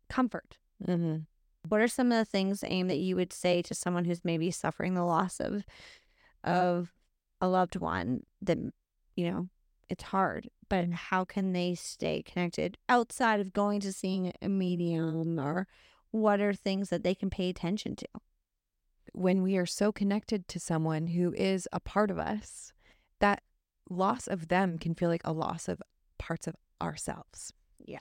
comfort. 0.09 0.59
Mm-hmm. 0.85 1.19
what 1.69 1.81
are 1.81 1.89
some 1.89 2.11
of 2.13 2.19
the 2.19 2.25
things 2.25 2.65
aim 2.67 2.89
that 2.89 2.99
you 2.99 3.15
would 3.15 3.33
say 3.33 3.63
to 3.63 3.75
someone 3.75 4.05
who's 4.05 4.25
maybe 4.25 4.51
suffering 4.51 4.95
the 4.95 5.05
loss 5.05 5.39
of 5.39 5.65
of 6.43 6.93
a 7.41 7.49
loved 7.49 7.77
one 7.77 8.25
that 8.43 8.59
you 9.15 9.31
know 9.31 9.49
it's 9.89 10.05
hard 10.05 10.49
but 10.69 10.89
mm. 10.89 10.93
how 10.93 11.25
can 11.25 11.53
they 11.53 11.75
stay 11.75 12.23
connected 12.23 12.77
outside 12.89 13.41
of 13.41 13.53
going 13.53 13.81
to 13.81 13.93
seeing 13.93 14.33
a 14.41 14.49
medium 14.49 15.39
or 15.39 15.67
what 16.11 16.41
are 16.41 16.55
things 16.55 16.91
that 16.91 17.03
they 17.03 17.15
can 17.15 17.29
pay 17.29 17.49
attention 17.49 17.97
to 17.97 18.07
when 19.15 19.43
we 19.43 19.57
are 19.57 19.67
so 19.67 19.93
connected 19.93 20.49
to 20.49 20.61
someone 20.61 21.07
who 21.07 21.33
is 21.35 21.69
a 21.73 21.81
part 21.81 22.11
of 22.11 22.19
us, 22.19 22.73
that 23.21 23.43
loss 23.89 24.27
of 24.27 24.49
them 24.49 24.77
can 24.77 24.95
feel 24.95 25.09
like 25.09 25.23
a 25.25 25.33
loss 25.33 25.69
of 25.69 25.81
parts 26.19 26.47
of 26.47 26.57
ourselves. 26.83 27.53
Yeah. 27.79 27.99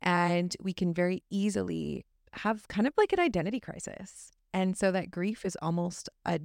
And 0.00 0.56
we 0.62 0.72
can 0.72 0.94
very 0.94 1.24
easily 1.28 2.04
have 2.32 2.68
kind 2.68 2.86
of 2.86 2.94
like 2.96 3.12
an 3.12 3.20
identity 3.20 3.58
crisis. 3.58 4.30
And 4.52 4.76
so 4.76 4.92
that 4.92 5.10
grief 5.10 5.44
is 5.44 5.56
almost 5.60 6.08
a 6.24 6.40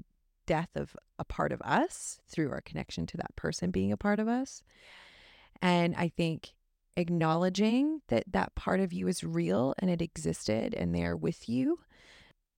death 0.49 0.69
of 0.75 0.97
a 1.19 1.23
part 1.23 1.51
of 1.51 1.61
us 1.61 2.19
through 2.27 2.49
our 2.49 2.61
connection 2.61 3.05
to 3.05 3.17
that 3.17 3.35
person 3.35 3.69
being 3.69 3.91
a 3.91 3.97
part 3.97 4.19
of 4.19 4.27
us. 4.27 4.63
And 5.61 5.93
I 5.95 6.07
think 6.07 6.53
acknowledging 6.97 8.01
that 8.07 8.23
that 8.31 8.55
part 8.55 8.79
of 8.79 8.91
you 8.91 9.07
is 9.07 9.23
real 9.23 9.75
and 9.77 9.91
it 9.91 10.01
existed 10.01 10.73
and 10.73 10.95
they're 10.95 11.15
with 11.15 11.47
you, 11.47 11.81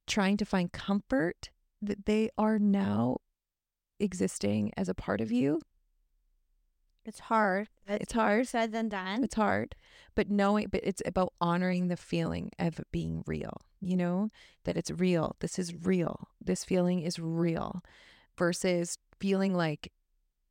trying 0.08 0.38
to 0.38 0.46
find 0.46 0.72
comfort 0.72 1.50
that 1.82 2.06
they 2.06 2.30
are 2.38 2.58
now 2.58 3.18
existing 4.00 4.72
as 4.78 4.88
a 4.88 4.96
part 4.96 5.20
of 5.20 5.30
you. 5.30 5.60
It's 7.04 7.20
hard. 7.20 7.68
It's 7.88 8.14
hard. 8.14 8.48
Said 8.48 8.72
than 8.72 8.90
done. 8.90 9.24
It's 9.24 9.36
hard, 9.36 9.76
but 10.16 10.30
knowing, 10.30 10.68
but 10.72 10.82
it's 10.84 11.02
about 11.06 11.34
honoring 11.42 11.88
the 11.88 11.98
feeling 11.98 12.52
of 12.60 12.80
being 12.92 13.24
real, 13.26 13.58
you 13.80 13.98
know, 13.98 14.30
that 14.66 14.78
it's 14.78 14.92
real. 14.92 15.36
This 15.40 15.58
is 15.58 15.74
real. 15.86 16.30
This 16.40 16.64
feeling 16.64 17.02
is 17.02 17.18
real 17.20 17.82
versus 18.38 18.98
feeling 19.20 19.54
like 19.54 19.92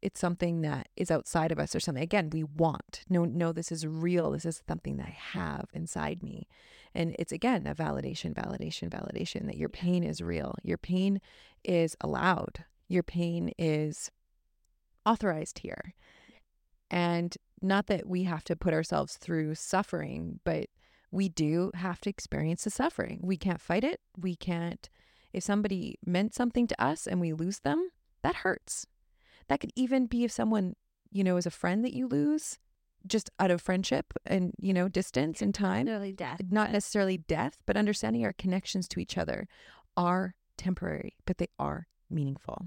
it's 0.02 0.18
something 0.18 0.62
that 0.62 0.88
is 0.96 1.10
outside 1.10 1.52
of 1.52 1.58
us 1.58 1.74
or 1.74 1.80
something. 1.80 2.02
Again, 2.02 2.30
we 2.30 2.42
want. 2.42 3.02
No, 3.08 3.24
no, 3.24 3.52
this 3.52 3.70
is 3.70 3.86
real. 3.86 4.30
This 4.30 4.46
is 4.46 4.62
something 4.66 4.96
that 4.96 5.06
I 5.06 5.16
have 5.38 5.66
inside 5.72 6.22
me. 6.22 6.48
And 6.94 7.14
it's 7.18 7.32
again 7.32 7.66
a 7.66 7.74
validation, 7.74 8.34
validation, 8.34 8.88
validation 8.88 9.46
that 9.46 9.56
your 9.56 9.68
pain 9.68 10.02
is 10.02 10.20
real. 10.20 10.56
Your 10.62 10.78
pain 10.78 11.20
is 11.62 11.96
allowed. 12.00 12.64
Your 12.88 13.02
pain 13.02 13.52
is 13.58 14.10
authorized 15.06 15.60
here. 15.60 15.94
And 16.90 17.36
not 17.62 17.86
that 17.86 18.06
we 18.06 18.24
have 18.24 18.44
to 18.44 18.56
put 18.56 18.74
ourselves 18.74 19.16
through 19.16 19.54
suffering, 19.54 20.40
but 20.44 20.66
we 21.10 21.28
do 21.28 21.70
have 21.74 22.00
to 22.02 22.10
experience 22.10 22.64
the 22.64 22.70
suffering. 22.70 23.20
We 23.22 23.36
can't 23.36 23.60
fight 23.60 23.84
it. 23.84 24.00
We 24.16 24.36
can't, 24.36 24.88
if 25.32 25.42
somebody 25.44 25.98
meant 26.04 26.34
something 26.34 26.66
to 26.68 26.82
us 26.82 27.06
and 27.06 27.20
we 27.20 27.32
lose 27.32 27.60
them, 27.60 27.90
that 28.22 28.36
hurts. 28.36 28.86
That 29.48 29.60
could 29.60 29.72
even 29.74 30.06
be 30.06 30.24
if 30.24 30.32
someone, 30.32 30.74
you 31.10 31.24
know, 31.24 31.36
is 31.36 31.46
a 31.46 31.50
friend 31.50 31.84
that 31.84 31.92
you 31.92 32.06
lose 32.06 32.58
just 33.06 33.30
out 33.38 33.50
of 33.50 33.60
friendship 33.60 34.12
and, 34.26 34.52
you 34.60 34.72
know, 34.72 34.88
distance 34.88 35.42
and 35.42 35.54
time. 35.54 35.86
Literally 35.86 36.12
death. 36.12 36.40
Not 36.50 36.70
necessarily 36.70 37.18
death, 37.18 37.62
but 37.66 37.76
understanding 37.76 38.24
our 38.24 38.32
connections 38.32 38.86
to 38.88 39.00
each 39.00 39.18
other 39.18 39.48
are 39.96 40.34
temporary, 40.56 41.16
but 41.26 41.38
they 41.38 41.48
are 41.58 41.88
meaningful. 42.08 42.66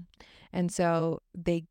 And 0.52 0.72
so 0.72 1.20
they 1.34 1.64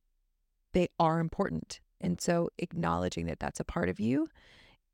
they 0.74 0.88
are 1.00 1.20
important. 1.20 1.80
And 2.04 2.20
so 2.20 2.50
acknowledging 2.60 3.26
that 3.28 3.40
that's 3.40 3.60
a 3.60 3.64
part 3.66 3.90
of 3.90 4.00
you 4.00 4.28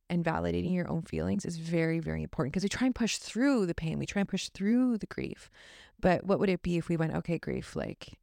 and 0.10 0.24
validating 0.24 0.74
your 0.74 0.90
own 0.90 1.02
feelings 1.04 1.46
is 1.46 1.58
very, 1.58 2.00
very 2.00 2.24
important 2.24 2.54
because 2.54 2.64
we 2.64 2.70
try 2.70 2.86
and 2.86 2.96
push 2.96 3.18
through 3.18 3.66
the 3.66 3.76
pain, 3.76 4.00
we 4.00 4.06
try 4.06 4.22
and 4.22 4.30
push 4.30 4.50
through 4.50 4.98
the 4.98 5.08
grief. 5.08 5.50
But 6.00 6.24
what 6.24 6.40
would 6.40 6.50
it 6.50 6.62
be 6.64 6.78
if 6.78 6.88
we 6.88 6.98
went, 6.98 7.14
okay, 7.16 7.38
grief, 7.38 7.76
like 7.76 8.20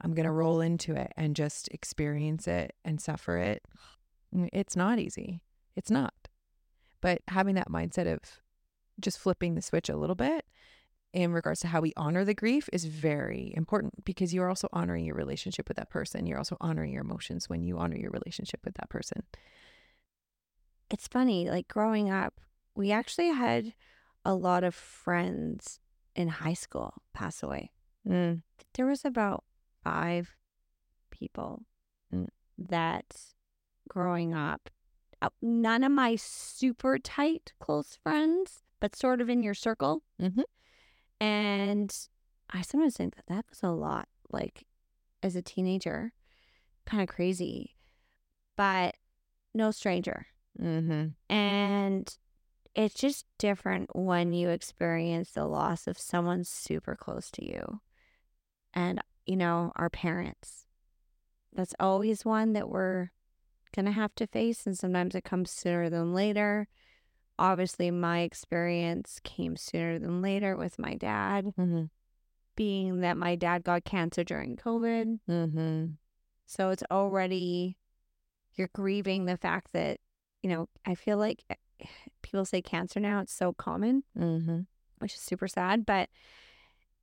I'm 0.00 0.14
going 0.14 0.26
to 0.26 0.32
roll 0.32 0.60
into 0.60 0.94
it 0.94 1.12
and 1.16 1.34
just 1.34 1.68
experience 1.68 2.46
it 2.46 2.74
and 2.84 3.00
suffer 3.00 3.36
it? 3.36 3.64
Mm, 4.34 4.48
it's 4.52 4.76
not 4.76 4.98
easy. 4.98 5.40
It's 5.76 5.90
not. 5.90 6.14
But 7.00 7.22
having 7.28 7.54
that 7.56 7.70
mindset 7.70 8.12
of 8.12 8.20
just 9.00 9.18
flipping 9.18 9.54
the 9.54 9.62
switch 9.62 9.88
a 9.88 9.96
little 9.96 10.14
bit 10.14 10.44
in 11.14 11.32
regards 11.32 11.60
to 11.60 11.68
how 11.68 11.80
we 11.80 11.92
honor 11.96 12.24
the 12.24 12.34
grief 12.34 12.68
is 12.72 12.84
very 12.84 13.52
important 13.56 14.04
because 14.04 14.34
you're 14.34 14.48
also 14.48 14.68
honoring 14.72 15.04
your 15.06 15.14
relationship 15.14 15.68
with 15.68 15.76
that 15.76 15.88
person. 15.88 16.26
You're 16.26 16.38
also 16.38 16.56
honoring 16.60 16.92
your 16.92 17.02
emotions 17.02 17.48
when 17.48 17.62
you 17.62 17.78
honor 17.78 17.96
your 17.96 18.10
relationship 18.10 18.60
with 18.64 18.74
that 18.74 18.90
person. 18.90 19.22
It's 20.90 21.08
funny, 21.08 21.48
like 21.48 21.68
growing 21.68 22.10
up, 22.10 22.40
we 22.74 22.90
actually 22.90 23.28
had 23.28 23.72
a 24.24 24.34
lot 24.34 24.64
of 24.64 24.74
friends 24.74 25.78
in 26.16 26.28
high 26.28 26.54
school 26.54 26.94
pass 27.12 27.42
away. 27.42 27.70
Mm. 28.06 28.42
There 28.74 28.86
was 28.86 29.04
about 29.04 29.44
five 29.82 30.36
people 31.10 31.62
Mm. 32.12 32.28
that 32.58 33.16
growing 33.88 34.34
up, 34.34 34.68
uh, 35.22 35.30
none 35.40 35.82
of 35.84 35.92
my 35.92 36.16
super 36.16 36.98
tight 36.98 37.52
close 37.60 37.96
friends, 38.02 38.62
but 38.80 38.94
sort 38.94 39.20
of 39.20 39.28
in 39.30 39.42
your 39.42 39.54
circle. 39.54 40.02
Mhm. 40.20 40.44
And 41.24 41.96
I 42.50 42.60
sometimes 42.60 42.98
think 42.98 43.16
that 43.16 43.26
that 43.28 43.46
was 43.48 43.62
a 43.62 43.70
lot, 43.70 44.08
like 44.30 44.66
as 45.22 45.34
a 45.34 45.40
teenager, 45.40 46.12
kind 46.84 47.02
of 47.02 47.08
crazy, 47.08 47.76
but 48.58 48.96
no 49.54 49.70
stranger. 49.70 50.26
Mm-hmm. 50.60 51.34
And 51.34 52.18
it's 52.74 52.94
just 52.94 53.24
different 53.38 53.96
when 53.96 54.34
you 54.34 54.50
experience 54.50 55.30
the 55.30 55.46
loss 55.46 55.86
of 55.86 55.96
someone 55.98 56.44
super 56.44 56.94
close 56.94 57.30
to 57.30 57.42
you. 57.42 57.80
And, 58.74 59.00
you 59.24 59.36
know, 59.36 59.72
our 59.76 59.88
parents. 59.88 60.66
That's 61.54 61.74
always 61.80 62.26
one 62.26 62.52
that 62.52 62.68
we're 62.68 63.12
going 63.74 63.86
to 63.86 63.92
have 63.92 64.14
to 64.16 64.26
face. 64.26 64.66
And 64.66 64.76
sometimes 64.76 65.14
it 65.14 65.24
comes 65.24 65.50
sooner 65.50 65.88
than 65.88 66.12
later. 66.12 66.68
Obviously, 67.38 67.90
my 67.90 68.20
experience 68.20 69.20
came 69.24 69.56
sooner 69.56 69.98
than 69.98 70.22
later 70.22 70.56
with 70.56 70.78
my 70.78 70.94
dad, 70.94 71.46
Mm-hmm. 71.58 71.84
being 72.56 73.00
that 73.00 73.16
my 73.16 73.34
dad 73.34 73.64
got 73.64 73.84
cancer 73.84 74.22
during 74.24 74.56
COVID. 74.56 75.18
Mm-hmm. 75.28 75.86
So 76.46 76.70
it's 76.70 76.84
already, 76.90 77.76
you're 78.54 78.70
grieving 78.72 79.24
the 79.24 79.36
fact 79.36 79.72
that, 79.72 79.98
you 80.42 80.50
know, 80.50 80.68
I 80.86 80.94
feel 80.94 81.18
like 81.18 81.42
eh, 81.50 81.54
people 82.22 82.44
say 82.44 82.62
cancer 82.62 83.00
now, 83.00 83.20
it's 83.20 83.34
so 83.34 83.52
common, 83.52 84.04
Mm-hmm. 84.18 84.60
which 84.98 85.14
is 85.14 85.20
super 85.20 85.48
sad. 85.48 85.84
But 85.84 86.08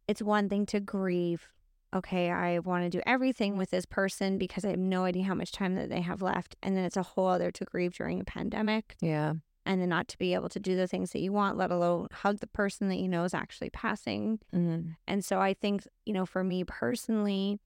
it's 0.07 0.21
one 0.21 0.47
thing 0.49 0.65
to 0.67 0.79
grieve, 0.79 1.47
okay, 1.93 2.31
I 2.31 2.59
want 2.59 2.83
to 2.85 2.89
do 2.89 3.01
everything 3.05 3.57
with 3.57 3.69
this 3.71 3.85
person 3.85 4.37
because 4.37 4.63
I 4.63 4.69
have 4.69 4.79
no 4.79 5.03
idea 5.03 5.23
how 5.23 5.35
much 5.35 5.51
time 5.51 5.75
that 5.75 5.89
they 5.89 6.01
have 6.01 6.21
left. 6.21 6.55
And 6.63 6.77
then 6.77 6.85
it's 6.85 6.97
a 6.97 7.03
whole 7.03 7.27
other 7.27 7.51
to 7.51 7.65
grieve 7.65 7.93
during 7.95 8.19
a 8.21 8.23
pandemic 8.25 8.95
Yeah. 9.01 9.33
And 9.65 9.81
then 9.81 9.89
not 9.89 10.07
to 10.09 10.17
be 10.17 10.33
able 10.33 10.49
to 10.49 10.59
do 10.59 10.75
the 10.75 10.87
things 10.87 11.11
that 11.11 11.21
you 11.21 11.31
want, 11.31 11.57
let 11.57 11.71
alone 11.71 12.07
hug 12.11 12.39
the 12.39 12.47
person 12.47 12.89
that 12.89 12.97
you 12.97 13.07
know 13.07 13.23
is 13.23 13.33
actually 13.33 13.69
passing. 13.69 14.39
Mm-hmm. 14.53 14.91
And 15.07 15.23
so 15.23 15.39
I 15.39 15.53
think, 15.53 15.87
you 16.05 16.13
know, 16.13 16.25
for 16.25 16.43
me 16.43 16.63
personally, 16.63 17.59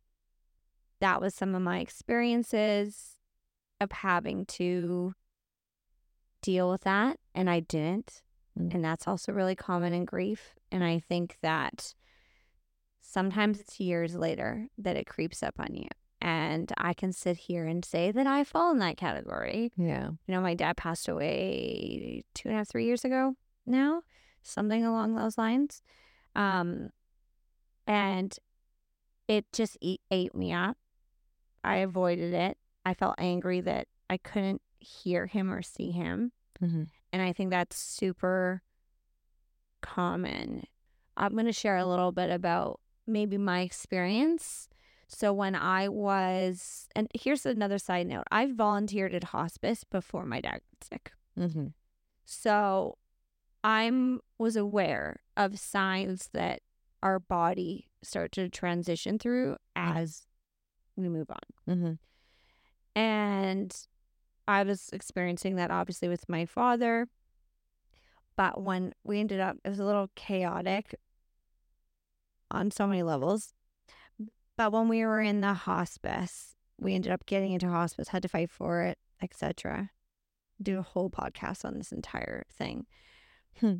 that 0.99 1.21
was 1.21 1.33
some 1.33 1.55
of 1.55 1.61
my 1.61 1.79
experiences 1.79 3.15
of 3.79 3.91
having 3.91 4.45
to 4.45 5.13
deal 6.41 6.69
with 6.69 6.81
that. 6.81 7.17
And 7.33 7.49
I 7.49 7.61
didn't. 7.61 8.21
Mm. 8.59 8.73
And 8.73 8.85
that's 8.85 9.07
also 9.07 9.31
really 9.31 9.55
common 9.55 9.93
in 9.93 10.05
grief. 10.05 10.55
And 10.71 10.83
I 10.83 10.99
think 10.99 11.37
that 11.41 11.93
sometimes 13.01 13.59
it's 13.59 13.79
years 13.79 14.15
later 14.15 14.67
that 14.77 14.95
it 14.97 15.07
creeps 15.07 15.43
up 15.43 15.55
on 15.59 15.73
you. 15.75 15.87
And 16.21 16.71
I 16.77 16.93
can 16.93 17.11
sit 17.11 17.37
here 17.37 17.65
and 17.65 17.83
say 17.83 18.11
that 18.11 18.25
I 18.25 18.43
fall 18.43 18.71
in 18.71 18.79
that 18.79 18.97
category. 18.97 19.71
Yeah. 19.77 20.09
You 20.25 20.33
know, 20.33 20.41
my 20.41 20.55
dad 20.55 20.77
passed 20.77 21.07
away 21.07 22.23
two 22.33 22.47
and 22.47 22.55
a 22.55 22.59
half, 22.59 22.69
three 22.69 22.85
years 22.85 23.05
ago 23.05 23.35
now, 23.65 24.01
something 24.41 24.85
along 24.85 25.15
those 25.15 25.37
lines. 25.37 25.81
Um, 26.35 26.89
and 27.85 28.35
it 29.27 29.45
just 29.53 29.77
eat, 29.81 30.01
ate 30.09 30.33
me 30.33 30.53
up. 30.53 30.77
I 31.63 31.77
avoided 31.77 32.33
it. 32.33 32.57
I 32.85 32.93
felt 32.93 33.15
angry 33.17 33.61
that 33.61 33.87
I 34.09 34.17
couldn't 34.17 34.61
hear 34.79 35.25
him 35.25 35.51
or 35.51 35.61
see 35.61 35.91
him. 35.91 36.31
Mm-hmm. 36.61 36.83
And 37.11 37.21
I 37.21 37.33
think 37.33 37.49
that's 37.49 37.77
super 37.77 38.61
common. 39.81 40.65
I'm 41.17 41.33
going 41.33 41.45
to 41.45 41.53
share 41.53 41.77
a 41.77 41.85
little 41.85 42.11
bit 42.11 42.29
about 42.29 42.79
maybe 43.07 43.37
my 43.37 43.61
experience. 43.61 44.69
So, 45.07 45.31
when 45.33 45.55
I 45.55 45.87
was, 45.87 46.87
and 46.95 47.07
here's 47.13 47.45
another 47.45 47.77
side 47.77 48.07
note 48.07 48.25
I 48.31 48.51
volunteered 48.51 49.13
at 49.13 49.25
hospice 49.25 49.83
before 49.83 50.25
my 50.25 50.41
dad 50.41 50.61
got 50.61 50.87
sick. 50.89 51.11
Mm-hmm. 51.37 51.67
So, 52.25 52.97
I'm 53.63 54.19
was 54.37 54.55
aware 54.55 55.21
of 55.35 55.59
signs 55.59 56.29
that 56.33 56.61
our 57.01 57.19
body 57.19 57.89
start 58.03 58.31
to 58.33 58.49
transition 58.49 59.17
through 59.19 59.57
as 59.75 60.27
we 60.95 61.09
move 61.09 61.29
on. 61.29 61.75
Mm-hmm. 61.75 62.99
And 62.99 63.87
I 64.47 64.63
was 64.63 64.89
experiencing 64.93 65.55
that 65.55 65.71
obviously 65.71 66.07
with 66.07 66.29
my 66.29 66.45
father. 66.45 67.07
But 68.37 68.61
when 68.61 68.93
we 69.03 69.19
ended 69.19 69.39
up, 69.39 69.57
it 69.63 69.69
was 69.69 69.79
a 69.79 69.85
little 69.85 70.09
chaotic 70.15 70.95
on 72.51 72.69
so 72.69 72.85
many 72.85 73.01
levels. 73.01 73.54
But 74.57 74.71
when 74.71 74.87
we 74.87 75.05
were 75.05 75.21
in 75.21 75.41
the 75.41 75.53
hospice, 75.53 76.55
we 76.79 76.93
ended 76.95 77.11
up 77.11 77.25
getting 77.25 77.51
into 77.53 77.69
hospice, 77.69 78.09
had 78.09 78.21
to 78.23 78.27
fight 78.29 78.49
for 78.49 78.81
it, 78.83 78.97
etc. 79.21 79.91
Do 80.61 80.79
a 80.79 80.83
whole 80.83 81.09
podcast 81.09 81.65
on 81.65 81.77
this 81.77 81.91
entire 81.91 82.45
thing. 82.51 82.85
Hmm. 83.59 83.75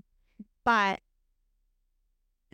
But 0.64 1.00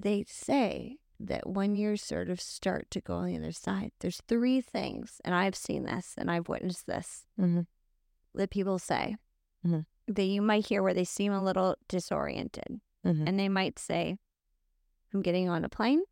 they 0.01 0.24
say 0.28 0.98
that 1.20 1.48
when 1.48 1.75
you 1.75 1.98
sort 1.98 2.30
of 2.30 2.42
start 2.42 2.90
to 2.92 3.01
go 3.01 3.16
on 3.16 3.28
the 3.28 3.38
other 3.38 3.51
side, 3.51 3.92
there's 4.00 4.22
three 4.28 4.62
things, 4.62 5.22
and 5.24 5.34
I've 5.36 5.56
seen 5.56 5.84
this 5.86 6.16
and 6.18 6.30
I've 6.32 6.50
witnessed 6.50 6.88
this 6.88 7.25
Mhm. 7.40 7.68
that 8.34 8.50
people 8.50 8.80
say 8.80 9.18
Mhm. 9.63 9.86
that 10.08 10.24
you 10.24 10.42
might 10.42 10.66
hear 10.68 10.82
where 10.82 10.94
they 10.96 11.04
seem 11.04 11.32
a 11.32 11.44
little 11.44 11.75
disoriented. 11.88 12.82
Mhm. 13.06 13.28
And 13.28 13.40
they 13.40 13.50
might 13.50 13.78
say, 13.78 14.18
I'm 15.13 15.22
getting 15.22 15.48
on 15.50 15.63
a 15.63 15.70
plane, 15.70 16.04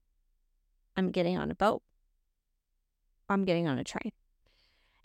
I'm 0.96 1.12
getting 1.12 1.38
on 1.38 1.50
a 1.50 1.56
boat, 1.56 1.82
I'm 3.30 3.46
getting 3.46 3.68
on 3.68 3.78
a 3.78 3.84
train. 3.84 4.12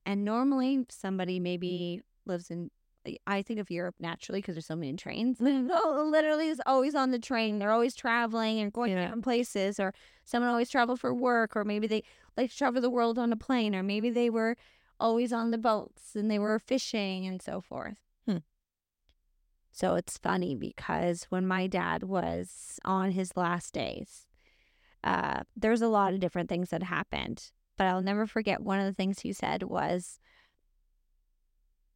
And 0.06 0.24
normally 0.24 0.84
somebody 0.90 1.40
maybe 1.40 2.02
lives 2.26 2.50
in, 2.50 2.70
I 3.26 3.42
think 3.42 3.58
of 3.60 3.70
Europe 3.70 3.96
naturally 3.98 4.40
because 4.40 4.54
there's 4.54 4.66
so 4.66 4.76
many 4.76 4.94
trains. 4.94 5.40
Literally 5.40 6.48
is 6.48 6.60
always 6.66 6.94
on 6.94 7.10
the 7.10 7.18
train. 7.18 7.58
They're 7.58 7.72
always 7.72 7.94
traveling 7.94 8.60
and 8.60 8.72
going 8.72 8.90
to 8.90 8.96
Yeah. 8.96 9.02
different 9.04 9.24
places, 9.24 9.80
or 9.80 9.92
someone 10.24 10.50
always 10.50 10.70
traveled 10.70 11.00
for 11.00 11.14
work, 11.14 11.56
or 11.56 11.64
maybe 11.64 11.86
they 11.86 12.02
like 12.36 12.50
to 12.50 12.56
travel 12.56 12.80
the 12.80 12.90
world 12.90 13.18
on 13.18 13.32
a 13.32 13.36
plane, 13.36 13.74
or 13.74 13.82
maybe 13.82 14.10
they 14.10 14.30
were 14.30 14.56
always 15.00 15.32
on 15.32 15.50
the 15.50 15.58
boats 15.58 16.14
and 16.14 16.30
they 16.30 16.38
were 16.38 16.58
fishing 16.58 17.26
and 17.26 17.42
so 17.42 17.60
forth. 17.60 17.98
Hmm. 18.26 18.38
So 19.72 19.96
it's 19.96 20.18
funny 20.18 20.54
because 20.54 21.24
when 21.30 21.46
my 21.46 21.66
dad 21.66 22.04
was 22.04 22.78
on 22.84 23.10
his 23.10 23.36
last 23.36 23.74
days, 23.74 24.26
uh, 25.02 25.42
there's 25.56 25.82
a 25.82 25.88
lot 25.88 26.14
of 26.14 26.20
different 26.20 26.48
things 26.48 26.70
that 26.70 26.84
happened. 26.84 27.50
But 27.76 27.86
I'll 27.86 28.02
never 28.02 28.26
forget 28.26 28.60
one 28.62 28.78
of 28.78 28.86
the 28.86 28.92
things 28.92 29.20
he 29.20 29.32
said 29.32 29.64
was 29.64 30.18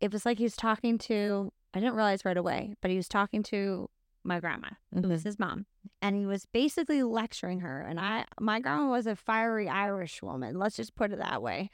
it 0.01 0.13
was 0.13 0.25
like 0.25 0.39
he 0.39 0.45
was 0.45 0.57
talking 0.57 0.97
to, 0.99 1.53
I 1.75 1.81
didn't 1.81 1.95
realize 1.95 2.25
right 2.25 2.37
away, 2.37 2.75
but 2.81 2.91
he 2.91 2.97
was 2.97 3.09
talking 3.09 3.43
to 3.45 3.91
my 4.25 4.41
grandma, 4.41 4.69
who 4.93 5.09
was 5.09 5.23
Mhm. 5.23 5.25
his 5.25 5.39
mom. 5.39 5.67
And 6.03 6.15
he 6.15 6.27
was 6.27 6.47
basically 6.47 7.03
lecturing 7.03 7.61
her. 7.61 7.81
And 7.81 7.99
I, 7.99 8.27
my 8.41 8.61
grandma 8.61 8.91
was 8.91 9.07
a 9.07 9.17
fiery 9.17 9.69
Irish 9.69 10.23
woman. 10.23 10.57
Let's 10.59 10.77
just 10.77 10.95
put 10.95 11.13
it 11.13 11.19
that 11.19 11.43
way. 11.43 11.71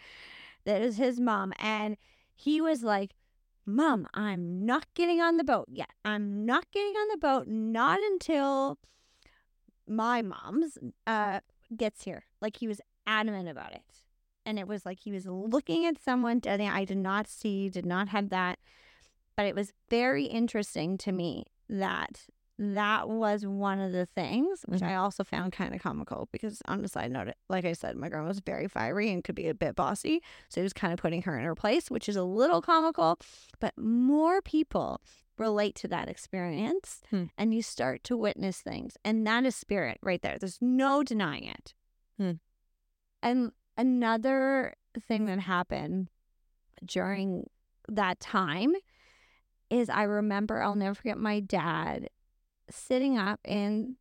That 0.64 0.80
is 0.80 0.96
his 0.96 1.20
mom. 1.20 1.52
And 1.58 1.96
he 2.34 2.60
was 2.60 2.82
like, 2.82 3.14
Mom, 3.66 4.06
I'm 4.12 4.66
not 4.66 4.86
getting 4.92 5.22
on 5.22 5.38
the 5.38 5.44
boat 5.44 5.68
yet. 5.70 5.88
I'm 6.04 6.44
not 6.44 6.70
getting 6.70 6.92
on 6.94 7.08
the 7.08 7.16
boat, 7.16 7.46
not 7.48 7.98
until 7.98 8.78
my 9.86 10.20
mom's 10.22 10.76
uh 11.06 11.40
gets 11.74 12.04
here. 12.04 12.24
Like 12.42 12.56
he 12.58 12.68
was 12.68 12.80
adamant 13.06 13.48
about 13.48 13.72
it. 13.72 13.82
And 14.46 14.58
it 14.58 14.68
was 14.68 14.84
like 14.84 15.00
he 15.00 15.10
was 15.12 15.26
looking 15.26 15.86
at 15.86 16.02
someone 16.02 16.40
that 16.40 16.60
I 16.60 16.84
did 16.84 16.98
not 16.98 17.26
see, 17.28 17.68
did 17.68 17.86
not 17.86 18.08
have 18.08 18.28
that. 18.30 18.58
But 19.36 19.46
it 19.46 19.54
was 19.54 19.72
very 19.88 20.24
interesting 20.24 20.96
to 20.98 21.12
me 21.12 21.44
that 21.68 22.26
that 22.56 23.08
was 23.08 23.44
one 23.44 23.80
of 23.80 23.90
the 23.90 24.06
things, 24.06 24.62
which 24.68 24.80
Mhm. 24.80 24.86
I 24.90 24.94
also 24.94 25.24
found 25.24 25.52
kind 25.52 25.74
of 25.74 25.80
comical 25.80 26.28
because, 26.30 26.62
on 26.68 26.84
a 26.84 26.88
side 26.88 27.10
note, 27.10 27.32
like 27.48 27.64
I 27.64 27.72
said, 27.72 27.96
my 27.96 28.08
grandma 28.08 28.28
was 28.28 28.38
very 28.38 28.68
fiery 28.68 29.10
and 29.10 29.24
could 29.24 29.34
be 29.34 29.48
a 29.48 29.54
bit 29.54 29.74
bossy. 29.74 30.22
So 30.50 30.60
he 30.60 30.62
was 30.62 30.72
kind 30.72 30.92
of 30.92 31.00
putting 31.00 31.22
her 31.22 31.36
in 31.36 31.44
her 31.44 31.56
place, 31.56 31.90
which 31.90 32.08
is 32.08 32.14
a 32.14 32.22
little 32.22 32.62
comical. 32.62 33.18
But 33.58 33.76
more 33.76 34.40
people 34.40 35.00
relate 35.36 35.74
to 35.76 35.88
that 35.88 36.08
experience 36.08 37.02
Hmm. 37.10 37.24
and 37.36 37.52
you 37.52 37.60
start 37.60 38.04
to 38.04 38.16
witness 38.16 38.60
things. 38.60 38.96
And 39.04 39.26
that 39.26 39.44
is 39.44 39.56
spirit 39.56 39.98
right 40.00 40.22
there. 40.22 40.38
There's 40.38 40.62
no 40.62 41.02
denying 41.02 41.44
it. 41.48 41.74
Hmm. 42.18 42.32
And 43.24 43.52
another 43.76 44.74
thing 45.08 45.24
that 45.24 45.40
happened 45.40 46.08
during 46.84 47.48
that 47.88 48.20
time 48.20 48.74
is 49.70 49.88
I 49.88 50.02
remember, 50.02 50.62
I'll 50.62 50.74
never 50.74 50.94
forget 50.94 51.16
my 51.16 51.40
dad 51.40 52.10
sitting 52.70 53.18
up 53.18 53.40
in 53.44 53.96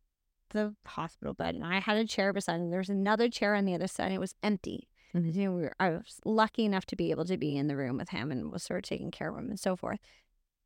the 0.50 0.74
hospital 0.86 1.34
bed 1.34 1.54
and 1.54 1.64
I 1.64 1.80
had 1.80 1.96
a 1.96 2.06
chair 2.06 2.32
beside 2.32 2.60
him. 2.60 2.70
There 2.70 2.78
was 2.78 2.90
another 2.90 3.28
chair 3.28 3.54
on 3.54 3.64
the 3.64 3.74
other 3.74 3.88
side 3.88 4.06
and 4.06 4.14
it 4.14 4.20
was 4.20 4.34
empty. 4.42 4.88
Mhm. 5.14 5.34
You 5.34 5.44
know, 5.44 5.52
we 5.52 5.62
were, 5.62 5.74
I 5.80 5.90
was 5.90 6.20
lucky 6.24 6.64
enough 6.64 6.84
to 6.86 6.96
be 6.96 7.10
able 7.10 7.24
to 7.24 7.38
be 7.38 7.56
in 7.56 7.66
the 7.66 7.76
room 7.76 7.96
with 7.96 8.10
him 8.10 8.30
and 8.30 8.52
was 8.52 8.62
sort 8.62 8.84
of 8.84 8.88
taking 8.88 9.10
care 9.10 9.30
of 9.30 9.38
him 9.38 9.48
and 9.48 9.58
so 9.58 9.74
forth. 9.74 10.00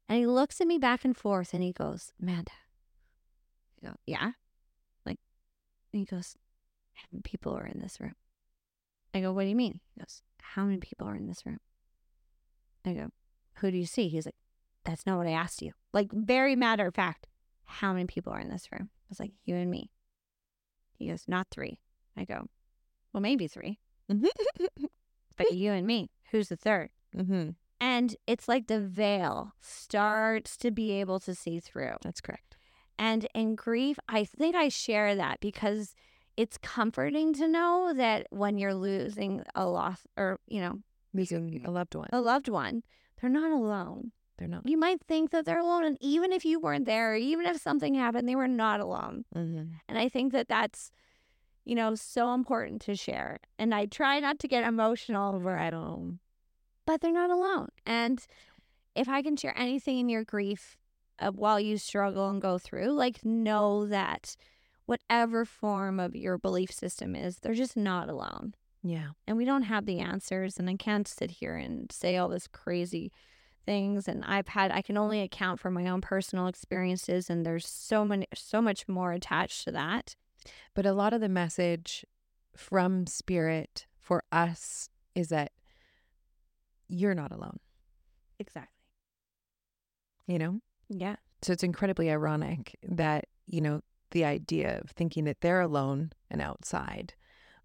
And 0.08 0.18
he 0.18 0.26
looks 0.26 0.60
at 0.60 0.66
me 0.66 0.78
back 0.78 1.04
and 1.04 1.16
forth 1.16 1.54
and 1.54 1.62
he 1.62 1.72
goes, 1.72 2.12
Amanda. 2.20 2.52
I 3.82 3.86
go, 3.86 3.94
yeah. 4.04 4.32
Like, 5.06 5.20
and 5.92 6.00
he 6.00 6.04
goes, 6.04 6.36
people 7.22 7.56
are 7.56 7.66
in 7.66 7.78
this 7.78 8.00
room? 8.00 8.14
I 9.14 9.20
go, 9.20 9.32
what 9.32 9.42
do 9.42 9.48
you 9.48 9.56
mean? 9.56 9.80
He 9.94 10.00
goes, 10.00 10.22
how 10.42 10.64
many 10.64 10.78
people 10.78 11.06
are 11.06 11.16
in 11.16 11.26
this 11.26 11.44
room? 11.46 11.58
I 12.84 12.92
go, 12.92 13.08
who 13.54 13.70
do 13.70 13.76
you 13.76 13.86
see? 13.86 14.08
He's 14.08 14.26
like, 14.26 14.36
that's 14.84 15.06
not 15.06 15.18
what 15.18 15.26
I 15.26 15.32
asked 15.32 15.62
you. 15.62 15.72
Like, 15.92 16.10
very 16.12 16.56
matter 16.56 16.86
of 16.86 16.94
fact, 16.94 17.26
how 17.64 17.92
many 17.92 18.06
people 18.06 18.32
are 18.32 18.40
in 18.40 18.48
this 18.48 18.68
room? 18.72 18.90
I 18.92 19.06
was 19.10 19.20
like, 19.20 19.32
you 19.44 19.54
and 19.56 19.70
me. 19.70 19.90
He 20.96 21.08
goes, 21.08 21.24
not 21.28 21.48
three. 21.50 21.78
I 22.16 22.24
go, 22.24 22.46
well, 23.12 23.20
maybe 23.20 23.46
three, 23.46 23.78
but 24.08 25.52
you 25.52 25.72
and 25.72 25.86
me. 25.86 26.10
Who's 26.30 26.48
the 26.48 26.56
third? 26.56 26.90
Mhm. 27.16 27.54
And 27.80 28.16
it's 28.26 28.48
like 28.48 28.66
the 28.66 28.80
veil 28.80 29.52
starts 29.60 30.56
to 30.58 30.70
be 30.70 30.92
able 30.92 31.20
to 31.20 31.34
see 31.34 31.60
through. 31.60 31.96
That's 32.02 32.20
correct. 32.20 32.56
And 32.98 33.28
in 33.34 33.54
grief, 33.54 33.98
I 34.08 34.24
think 34.24 34.56
I 34.56 34.68
share 34.68 35.14
that 35.14 35.38
because 35.40 35.94
it's 36.38 36.56
comforting 36.58 37.34
to 37.34 37.48
know 37.48 37.92
that 37.94 38.26
when 38.30 38.58
you're 38.58 38.74
losing 38.74 39.42
a 39.54 39.66
loss 39.66 40.06
or, 40.16 40.38
you 40.46 40.60
know, 40.60 40.78
Losing 41.12 41.62
a 41.66 41.70
loved 41.70 41.94
one. 41.96 42.08
a 42.12 42.20
loved 42.20 42.48
one, 42.48 42.82
they're 43.20 43.28
not 43.28 43.50
alone. 43.50 44.12
They're 44.36 44.46
not. 44.46 44.68
You 44.68 44.76
might 44.78 45.00
think 45.02 45.30
that 45.32 45.44
they're 45.44 45.58
alone. 45.58 45.84
And 45.84 45.98
even 46.00 46.30
if 46.32 46.44
you 46.44 46.60
weren't 46.60 46.84
there, 46.86 47.16
even 47.16 47.44
if 47.46 47.60
something 47.60 47.94
happened, 47.94 48.28
they 48.28 48.36
were 48.36 48.46
not 48.46 48.78
alone. 48.78 49.24
Mhm. 49.34 49.70
And 49.88 49.98
I 49.98 50.08
think 50.08 50.32
that 50.32 50.46
that's, 50.46 50.92
you 51.64 51.74
know, 51.74 51.96
so 51.96 52.32
important 52.34 52.80
to 52.82 52.94
share. 52.94 53.40
And 53.58 53.74
I 53.74 53.86
try 53.86 54.20
not 54.20 54.38
to 54.38 54.48
get 54.48 54.62
emotional 54.62 55.34
over 55.34 55.56
it, 55.56 55.74
Um, 55.74 56.20
but 56.86 57.00
they're 57.00 57.12
not 57.12 57.30
alone. 57.30 57.68
And 57.84 58.24
if 58.94 59.08
I 59.08 59.22
can 59.22 59.36
share 59.36 59.58
anything 59.58 59.98
in 59.98 60.08
your 60.08 60.24
grief 60.24 60.76
uh, 61.18 61.32
while 61.32 61.58
you 61.58 61.78
struggle 61.78 62.30
and 62.30 62.40
go 62.40 62.58
through, 62.58 62.92
like 62.92 63.24
know 63.24 63.86
that 63.86 64.36
whatever 64.88 65.44
form 65.44 66.00
of 66.00 66.16
your 66.16 66.38
belief 66.38 66.72
system 66.72 67.14
is, 67.14 67.36
they're 67.40 67.52
just 67.52 67.76
not 67.76 68.08
alone. 68.08 68.54
yeah. 68.82 69.08
And 69.26 69.36
we 69.36 69.44
don't 69.44 69.64
have 69.64 69.84
the 69.84 69.98
answers. 69.98 70.58
And 70.58 70.68
I 70.70 70.76
can't 70.76 71.06
sit 71.06 71.30
here 71.30 71.56
and 71.56 71.92
say 71.92 72.16
all 72.16 72.28
this 72.30 72.46
crazy 72.48 73.12
things. 73.66 74.08
And 74.08 74.24
I've 74.24 74.48
had, 74.48 74.70
I 74.70 74.80
can 74.80 74.96
only 74.96 75.20
account 75.20 75.60
for 75.60 75.70
my 75.70 75.86
own 75.90 76.00
personal 76.00 76.46
experiences. 76.46 77.28
And 77.28 77.44
there's 77.44 77.66
so 77.68 78.02
many, 78.06 78.26
so 78.34 78.62
much 78.62 78.88
more 78.88 79.12
attached 79.12 79.64
to 79.64 79.72
that. 79.72 80.16
But 80.74 80.86
a 80.86 80.94
lot 80.94 81.12
of 81.12 81.20
the 81.20 81.28
message 81.28 82.06
from 82.56 83.06
spirit 83.06 83.84
for 83.98 84.22
us 84.32 84.88
is 85.14 85.28
that 85.28 85.52
you're 86.88 87.14
not 87.14 87.30
alone, 87.30 87.58
Exactly. 88.38 88.72
you 90.26 90.38
know? 90.38 90.60
Yeah. 90.88 91.16
So 91.42 91.52
it's 91.52 91.62
incredibly 91.62 92.10
ironic 92.10 92.74
that, 92.88 93.26
you 93.46 93.60
know, 93.60 93.82
the 94.10 94.24
idea 94.24 94.80
of 94.82 94.90
thinking 94.90 95.24
that 95.24 95.40
they're 95.40 95.60
alone 95.60 96.12
and 96.30 96.40
outside 96.40 97.14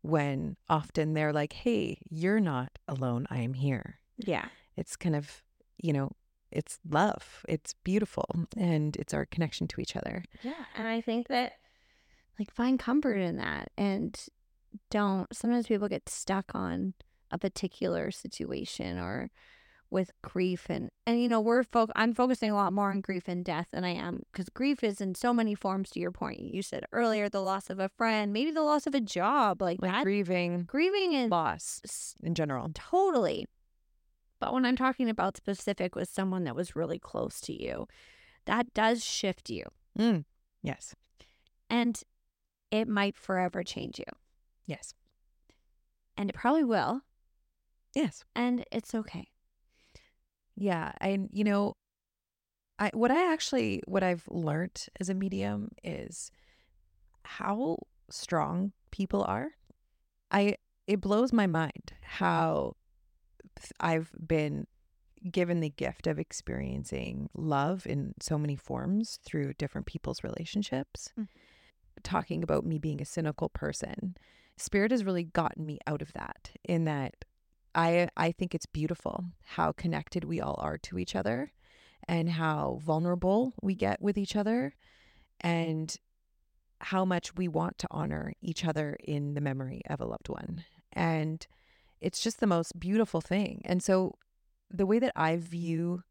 when 0.01 0.57
often 0.69 1.13
they're 1.13 1.33
like, 1.33 1.53
hey, 1.53 1.97
you're 2.09 2.39
not 2.39 2.77
alone. 2.87 3.25
I 3.29 3.39
am 3.39 3.53
here. 3.53 3.99
Yeah. 4.17 4.45
It's 4.75 4.95
kind 4.95 5.15
of, 5.15 5.43
you 5.77 5.93
know, 5.93 6.11
it's 6.51 6.79
love. 6.89 7.45
It's 7.47 7.73
beautiful. 7.83 8.27
And 8.57 8.95
it's 8.97 9.13
our 9.13 9.25
connection 9.25 9.67
to 9.69 9.81
each 9.81 9.95
other. 9.95 10.23
Yeah. 10.41 10.65
And 10.75 10.87
I 10.87 10.99
think 11.01 11.29
that, 11.29 11.53
like, 12.37 12.51
find 12.51 12.77
comfort 12.77 13.17
in 13.17 13.37
that 13.37 13.71
and 13.77 14.19
don't. 14.89 15.33
Sometimes 15.33 15.67
people 15.67 15.87
get 15.87 16.09
stuck 16.09 16.51
on 16.53 16.93
a 17.31 17.37
particular 17.37 18.11
situation 18.11 18.99
or 18.99 19.31
with 19.93 20.11
grief 20.23 20.65
and 20.69 20.89
and 21.05 21.21
you 21.21 21.29
know 21.29 21.39
we're 21.39 21.63
fo- 21.63 21.87
I'm 21.95 22.13
focusing 22.13 22.49
a 22.51 22.55
lot 22.55 22.73
more 22.73 22.89
on 22.89 22.99
grief 22.99 23.27
and 23.27 23.45
death 23.45 23.67
than 23.71 23.83
I 23.83 23.91
am 23.93 24.23
because 24.31 24.49
grief 24.49 24.83
is 24.83 24.99
in 24.99 25.13
so 25.15 25.33
many 25.33 25.53
forms 25.55 25.89
to 25.91 25.99
your 25.99 26.11
point 26.11 26.39
you 26.41 26.61
said 26.61 26.83
earlier 26.91 27.29
the 27.29 27.41
loss 27.41 27.69
of 27.69 27.79
a 27.79 27.89
friend 27.89 28.33
maybe 28.33 28.51
the 28.51 28.63
loss 28.63 28.87
of 28.87 28.95
a 28.95 28.99
job 28.99 29.61
like, 29.61 29.81
Like 29.81 29.91
that 29.91 30.03
grieving 30.03 30.63
grieving 30.65 31.13
is 31.13 31.29
loss 31.31 32.15
in 32.21 32.33
general. 32.35 32.69
Totally. 32.73 33.47
But 34.39 34.53
when 34.53 34.65
I'm 34.65 34.75
talking 34.75 35.07
about 35.09 35.37
specific 35.37 35.95
with 35.95 36.09
someone 36.09 36.43
that 36.43 36.55
was 36.55 36.75
really 36.75 36.99
close 36.99 37.39
to 37.41 37.53
you, 37.53 37.87
that 38.45 38.73
does 38.73 39.05
shift 39.05 39.49
you 39.49 39.63
Mm. 39.97 40.25
Yes. 40.61 40.95
and 41.69 42.01
it 42.71 42.87
might 42.87 43.15
forever 43.15 43.63
change 43.63 43.99
you. 43.99 44.05
Yes. 44.65 44.95
And 46.17 46.29
it 46.29 46.35
probably 46.35 46.63
will. 46.63 47.01
Yes. 47.93 48.23
And 48.35 48.65
it's 48.71 48.95
okay. 48.95 49.27
Yeah, 50.55 50.91
and 51.01 51.29
you 51.31 51.43
know, 51.43 51.75
I 52.79 52.91
what 52.93 53.11
I 53.11 53.31
actually 53.31 53.81
what 53.87 54.03
I've 54.03 54.27
learned 54.29 54.87
as 54.99 55.09
a 55.09 55.13
medium 55.13 55.69
is 55.83 56.31
how 57.23 57.77
strong 58.09 58.71
people 58.91 59.23
are. 59.23 59.49
I 60.31 60.57
it 60.87 61.01
blows 61.01 61.31
my 61.31 61.47
mind 61.47 61.93
how 62.01 62.75
I've 63.79 64.11
been 64.25 64.67
given 65.31 65.61
the 65.61 65.69
gift 65.69 66.05
of 66.07 66.19
experiencing 66.19 67.29
love 67.33 67.87
in 67.87 68.13
so 68.19 68.37
many 68.37 68.55
forms 68.57 69.19
through 69.23 69.53
different 69.53 69.87
people's 69.87 70.23
relationships. 70.23 71.13
Mm. 71.17 71.27
talking 72.03 72.43
about 72.43 72.65
me 72.65 72.77
being 72.77 73.01
a 73.01 73.05
cynical 73.05 73.49
person. 73.49 74.17
Spirit 74.57 74.91
has 74.91 75.05
really 75.05 75.23
gotten 75.23 75.65
me 75.65 75.79
out 75.87 76.01
of 76.01 76.11
that 76.13 76.51
in 76.63 76.85
that 76.85 77.25
I 77.75 78.09
I 78.15 78.31
think 78.31 78.53
it's 78.53 78.65
beautiful 78.65 79.25
how 79.45 79.71
connected 79.71 80.23
we 80.23 80.41
all 80.41 80.57
are 80.59 80.77
to 80.79 80.97
each 80.97 81.15
other 81.15 81.51
and 82.07 82.29
how 82.29 82.79
vulnerable 82.83 83.53
we 83.61 83.75
get 83.75 84.01
with 84.01 84.17
each 84.17 84.35
other 84.35 84.75
and 85.41 85.95
how 86.79 87.05
much 87.05 87.35
we 87.35 87.47
want 87.47 87.77
to 87.79 87.87
honor 87.91 88.33
each 88.41 88.65
other 88.65 88.97
in 89.03 89.33
the 89.33 89.41
memory 89.41 89.81
of 89.89 90.01
a 90.01 90.05
loved 90.05 90.27
one. 90.27 90.65
And 90.91 91.45
it's 92.01 92.21
just 92.21 92.39
the 92.39 92.47
most 92.47 92.77
beautiful 92.77 93.21
thing. 93.21 93.61
And 93.63 93.81
so 93.81 94.15
the 94.69 94.85
way 94.85 94.99
that 94.99 95.13
I 95.15 95.37
view 95.37 96.03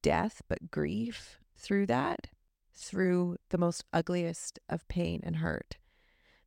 death, 0.00 0.40
but 0.48 0.70
grief 0.70 1.38
through 1.56 1.86
that, 1.86 2.28
through 2.72 3.36
the 3.50 3.58
most 3.58 3.84
ugliest 3.92 4.58
of 4.68 4.88
pain 4.88 5.20
and 5.22 5.36
hurt, 5.36 5.76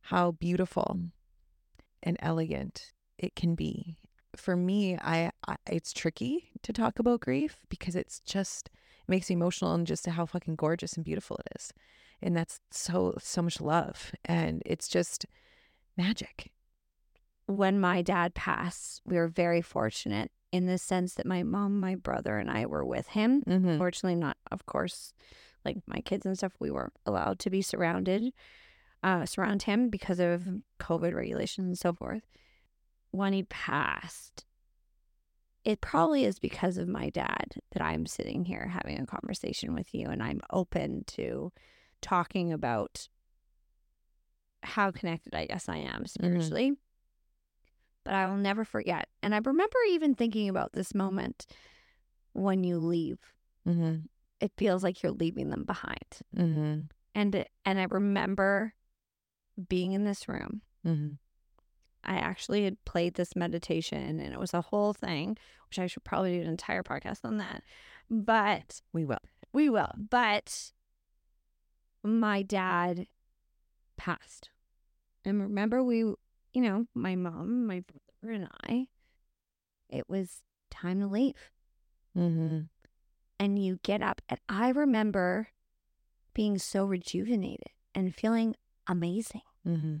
how 0.02 0.32
beautiful 0.32 1.00
and 2.02 2.16
elegant 2.20 2.92
it 3.18 3.36
can 3.36 3.54
be. 3.54 3.98
For 4.38 4.56
me, 4.56 4.96
I, 4.96 5.30
I 5.46 5.56
it's 5.66 5.92
tricky 5.92 6.50
to 6.62 6.72
talk 6.72 6.98
about 6.98 7.20
grief 7.20 7.58
because 7.68 7.96
it's 7.96 8.20
just 8.20 8.68
it 8.68 9.10
makes 9.10 9.28
me 9.28 9.34
emotional 9.34 9.74
and 9.74 9.86
just 9.86 10.06
how 10.06 10.26
fucking 10.26 10.56
gorgeous 10.56 10.94
and 10.94 11.04
beautiful 11.04 11.38
it 11.38 11.52
is. 11.58 11.72
And 12.22 12.36
that's 12.36 12.60
so 12.70 13.14
so 13.18 13.42
much 13.42 13.60
love 13.60 14.12
and 14.24 14.62
it's 14.64 14.88
just 14.88 15.26
magic. 15.96 16.52
When 17.46 17.80
my 17.80 18.02
dad 18.02 18.34
passed, 18.34 19.02
we 19.04 19.16
were 19.16 19.28
very 19.28 19.60
fortunate 19.60 20.30
in 20.52 20.66
the 20.66 20.78
sense 20.78 21.14
that 21.14 21.26
my 21.26 21.42
mom, 21.42 21.80
my 21.80 21.94
brother, 21.94 22.38
and 22.38 22.50
I 22.50 22.66
were 22.66 22.84
with 22.84 23.08
him. 23.08 23.42
Mm-hmm. 23.42 23.78
Fortunately, 23.78 24.14
not, 24.14 24.36
of 24.52 24.66
course, 24.66 25.12
like 25.64 25.78
my 25.86 26.00
kids 26.00 26.24
and 26.24 26.36
stuff, 26.36 26.52
we 26.60 26.70
were 26.70 26.92
allowed 27.06 27.38
to 27.40 27.50
be 27.50 27.62
surrounded, 27.62 28.32
uh, 29.02 29.26
surround 29.26 29.62
him 29.62 29.90
because 29.90 30.20
of 30.20 30.44
COVID 30.78 31.14
regulations 31.14 31.66
and 31.66 31.78
so 31.78 31.92
forth. 31.92 32.22
When 33.10 33.32
he 33.32 33.44
passed, 33.44 34.44
it 35.64 35.80
probably 35.80 36.24
is 36.24 36.38
because 36.38 36.78
of 36.78 36.88
my 36.88 37.10
dad 37.10 37.54
that 37.72 37.82
I'm 37.82 38.06
sitting 38.06 38.44
here 38.44 38.66
having 38.66 38.98
a 38.98 39.06
conversation 39.06 39.74
with 39.74 39.94
you 39.94 40.08
and 40.08 40.22
I'm 40.22 40.40
open 40.50 41.04
to 41.08 41.52
talking 42.00 42.52
about 42.52 43.08
how 44.62 44.90
connected 44.90 45.34
I 45.34 45.46
guess 45.46 45.68
I 45.68 45.78
am 45.78 46.06
spiritually. 46.06 46.72
But 48.04 48.14
I 48.14 48.26
will 48.26 48.36
never 48.36 48.64
forget. 48.64 49.08
And 49.22 49.34
I 49.34 49.38
remember 49.38 49.76
even 49.90 50.14
thinking 50.14 50.48
about 50.48 50.72
this 50.72 50.94
moment 50.94 51.46
when 52.32 52.64
you 52.64 52.78
leave. 52.78 53.18
Mm-hmm. 53.66 54.06
It 54.40 54.52
feels 54.56 54.82
like 54.82 55.02
you're 55.02 55.12
leaving 55.12 55.50
them 55.50 55.64
behind. 55.64 56.20
Mm-hmm. 56.36 56.80
And 57.14 57.44
and 57.64 57.80
I 57.80 57.86
remember 57.90 58.72
being 59.68 59.92
in 59.92 60.04
this 60.04 60.28
room. 60.28 60.62
I 62.08 62.14
actually 62.16 62.64
had 62.64 62.82
played 62.86 63.14
this 63.14 63.36
meditation 63.36 64.18
and 64.18 64.32
it 64.32 64.40
was 64.40 64.54
a 64.54 64.62
whole 64.62 64.94
thing, 64.94 65.36
which 65.68 65.78
I 65.78 65.86
should 65.86 66.04
probably 66.04 66.36
do 66.38 66.42
an 66.42 66.48
entire 66.48 66.82
podcast 66.82 67.18
on 67.22 67.36
that. 67.36 67.62
But 68.10 68.80
We 68.94 69.04
will. 69.04 69.18
we 69.52 69.68
will. 69.68 69.92
But 69.96 70.72
my 72.02 72.40
dad 72.42 73.06
passed. 73.98 74.48
And 75.24 75.42
remember, 75.42 75.82
we, 75.82 75.98
you 75.98 76.16
know, 76.54 76.86
my 76.94 77.14
mom, 77.14 77.66
my 77.66 77.84
brother, 78.22 78.34
and 78.34 78.48
I, 78.64 78.86
it 79.90 80.08
was 80.08 80.42
time 80.70 81.00
to 81.00 81.06
leave. 81.06 81.50
Mm-hmm. 82.16 82.60
And 83.38 83.62
you 83.62 83.78
get 83.82 84.00
up. 84.02 84.22
And 84.30 84.40
I 84.48 84.70
remember 84.70 85.48
being 86.32 86.56
so 86.58 86.86
rejuvenated 86.86 87.68
and 87.94 88.14
feeling 88.14 88.54
amazing, 88.86 89.42
Mm-hmm. 89.66 89.96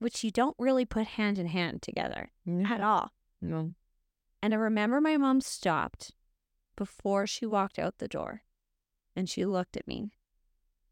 Which 0.00 0.24
you 0.24 0.30
don't 0.32 0.56
really 0.58 0.84
put 0.84 1.06
hand 1.06 1.38
in 1.38 1.46
hand 1.46 1.80
together 1.82 2.32
at 2.68 2.80
all. 2.80 3.12
No. 3.40 3.72
And 4.42 4.52
I 4.52 4.56
remember 4.56 5.00
my 5.00 5.16
mom 5.16 5.40
stopped 5.40 6.12
before 6.76 7.26
she 7.26 7.46
walked 7.46 7.78
out 7.78 7.98
the 7.98 8.08
door 8.08 8.42
and 9.14 9.28
she 9.28 9.44
looked 9.44 9.76
at 9.76 9.86
me. 9.86 10.10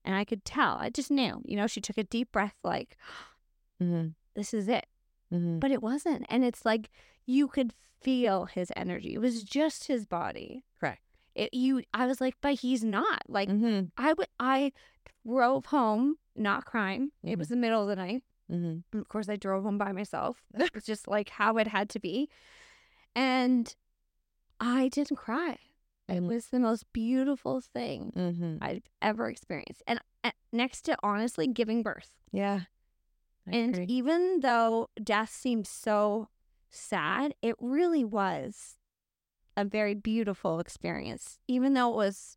And 0.04 0.14
I 0.14 0.24
could 0.24 0.44
tell, 0.44 0.76
I 0.76 0.90
just 0.90 1.10
knew, 1.10 1.42
you 1.44 1.56
know, 1.56 1.66
she 1.66 1.80
took 1.80 1.98
a 1.98 2.04
deep 2.04 2.30
breath, 2.32 2.54
like, 2.62 2.96
Mm-hmm. 3.82 4.08
this 4.34 4.52
is 4.54 4.68
it. 4.68 4.86
Mm-hmm. 5.32 5.58
But 5.58 5.70
it 5.70 5.82
wasn't. 5.82 6.26
And 6.28 6.44
it's 6.44 6.64
like 6.64 6.90
you 7.26 7.46
could 7.48 7.74
feel 8.00 8.46
his 8.46 8.72
energy. 8.76 9.14
It 9.14 9.20
was 9.20 9.42
just 9.42 9.86
his 9.86 10.04
body. 10.06 10.64
Correct. 10.80 11.02
It, 11.34 11.54
you, 11.54 11.82
I 11.94 12.06
was 12.06 12.20
like, 12.20 12.34
but 12.40 12.54
he's 12.54 12.82
not. 12.82 13.22
Like, 13.28 13.48
Mm-hmm. 13.48 13.86
I 13.96 14.12
would, 14.14 14.26
I 14.40 14.72
drove 15.26 15.66
home 15.66 16.16
not 16.34 16.64
crying. 16.64 17.10
It 17.22 17.36
Mhm. 17.36 17.38
was 17.38 17.48
the 17.48 17.56
middle 17.56 17.82
of 17.82 17.88
the 17.88 17.96
night. 17.96 18.22
Mm-hmm. 18.50 18.98
Of 18.98 19.08
course, 19.08 19.28
I 19.28 19.36
drove 19.36 19.64
home 19.64 19.78
by 19.78 19.92
myself. 19.92 20.42
It 20.54 20.74
was 20.74 20.84
just 20.84 21.06
like 21.08 21.28
how 21.30 21.56
it 21.58 21.68
had 21.68 21.88
to 21.90 22.00
be. 22.00 22.28
And 23.14 23.74
I 24.60 24.88
didn't 24.88 25.16
cry. 25.16 25.58
It 26.08 26.22
Mhm. 26.22 26.26
was 26.28 26.46
the 26.48 26.60
most 26.60 26.90
beautiful 26.92 27.60
thing 27.60 28.12
Mm-hmm. 28.16 28.58
I've 28.62 28.84
ever 29.02 29.28
experienced. 29.28 29.82
And 29.86 30.00
uh, 30.24 30.30
next 30.52 30.82
to 30.82 30.96
honestly 31.02 31.46
giving 31.46 31.82
birth. 31.82 32.10
Yeah. 32.32 32.60
I 33.46 33.56
and 33.56 33.74
agree. 33.74 33.86
even 33.88 34.40
though 34.40 34.88
death 35.02 35.30
seemed 35.30 35.66
so 35.66 36.28
sad, 36.70 37.34
it 37.42 37.56
really 37.60 38.04
was 38.04 38.78
a 39.56 39.64
very 39.64 39.94
beautiful 39.94 40.60
experience. 40.60 41.38
Even 41.48 41.74
though 41.74 41.90
it 41.90 41.96
was, 41.96 42.36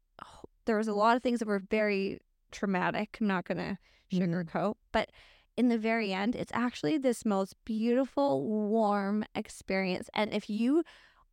there 0.66 0.78
was 0.78 0.88
a 0.88 0.94
lot 0.94 1.16
of 1.16 1.24
things 1.24 1.40
that 1.40 1.48
were 1.48 1.60
very 1.70 2.20
traumatic. 2.52 3.18
I'm 3.22 3.28
not 3.28 3.46
going 3.46 3.58
to 3.58 3.78
Mhm. 4.12 4.20
sugarcoat, 4.46 4.76
but 4.92 5.10
in 5.58 5.70
the 5.70 5.78
very 5.78 6.14
end, 6.14 6.36
it's 6.36 6.52
actually 6.54 6.98
this 6.98 7.26
most 7.26 7.56
beautiful, 7.66 8.44
warm 8.48 9.26
experience. 9.36 10.10
And 10.14 10.34
if 10.34 10.50
you 10.50 10.84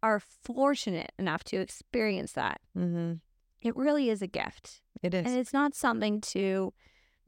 are 0.03 0.21
fortunate 0.21 1.13
enough 1.19 1.45
to 1.45 1.57
experience 1.57 2.33
that, 2.33 2.61
Mm-hmm. 2.77 3.15
it 3.63 3.77
really 3.77 4.11
is 4.11 4.23
a 4.23 4.27
gift. 4.27 4.83
It 5.03 5.15
is. 5.15 5.27
And 5.27 5.37
it's 5.37 5.53
not 5.53 5.75
something 5.75 6.21
to 6.33 6.73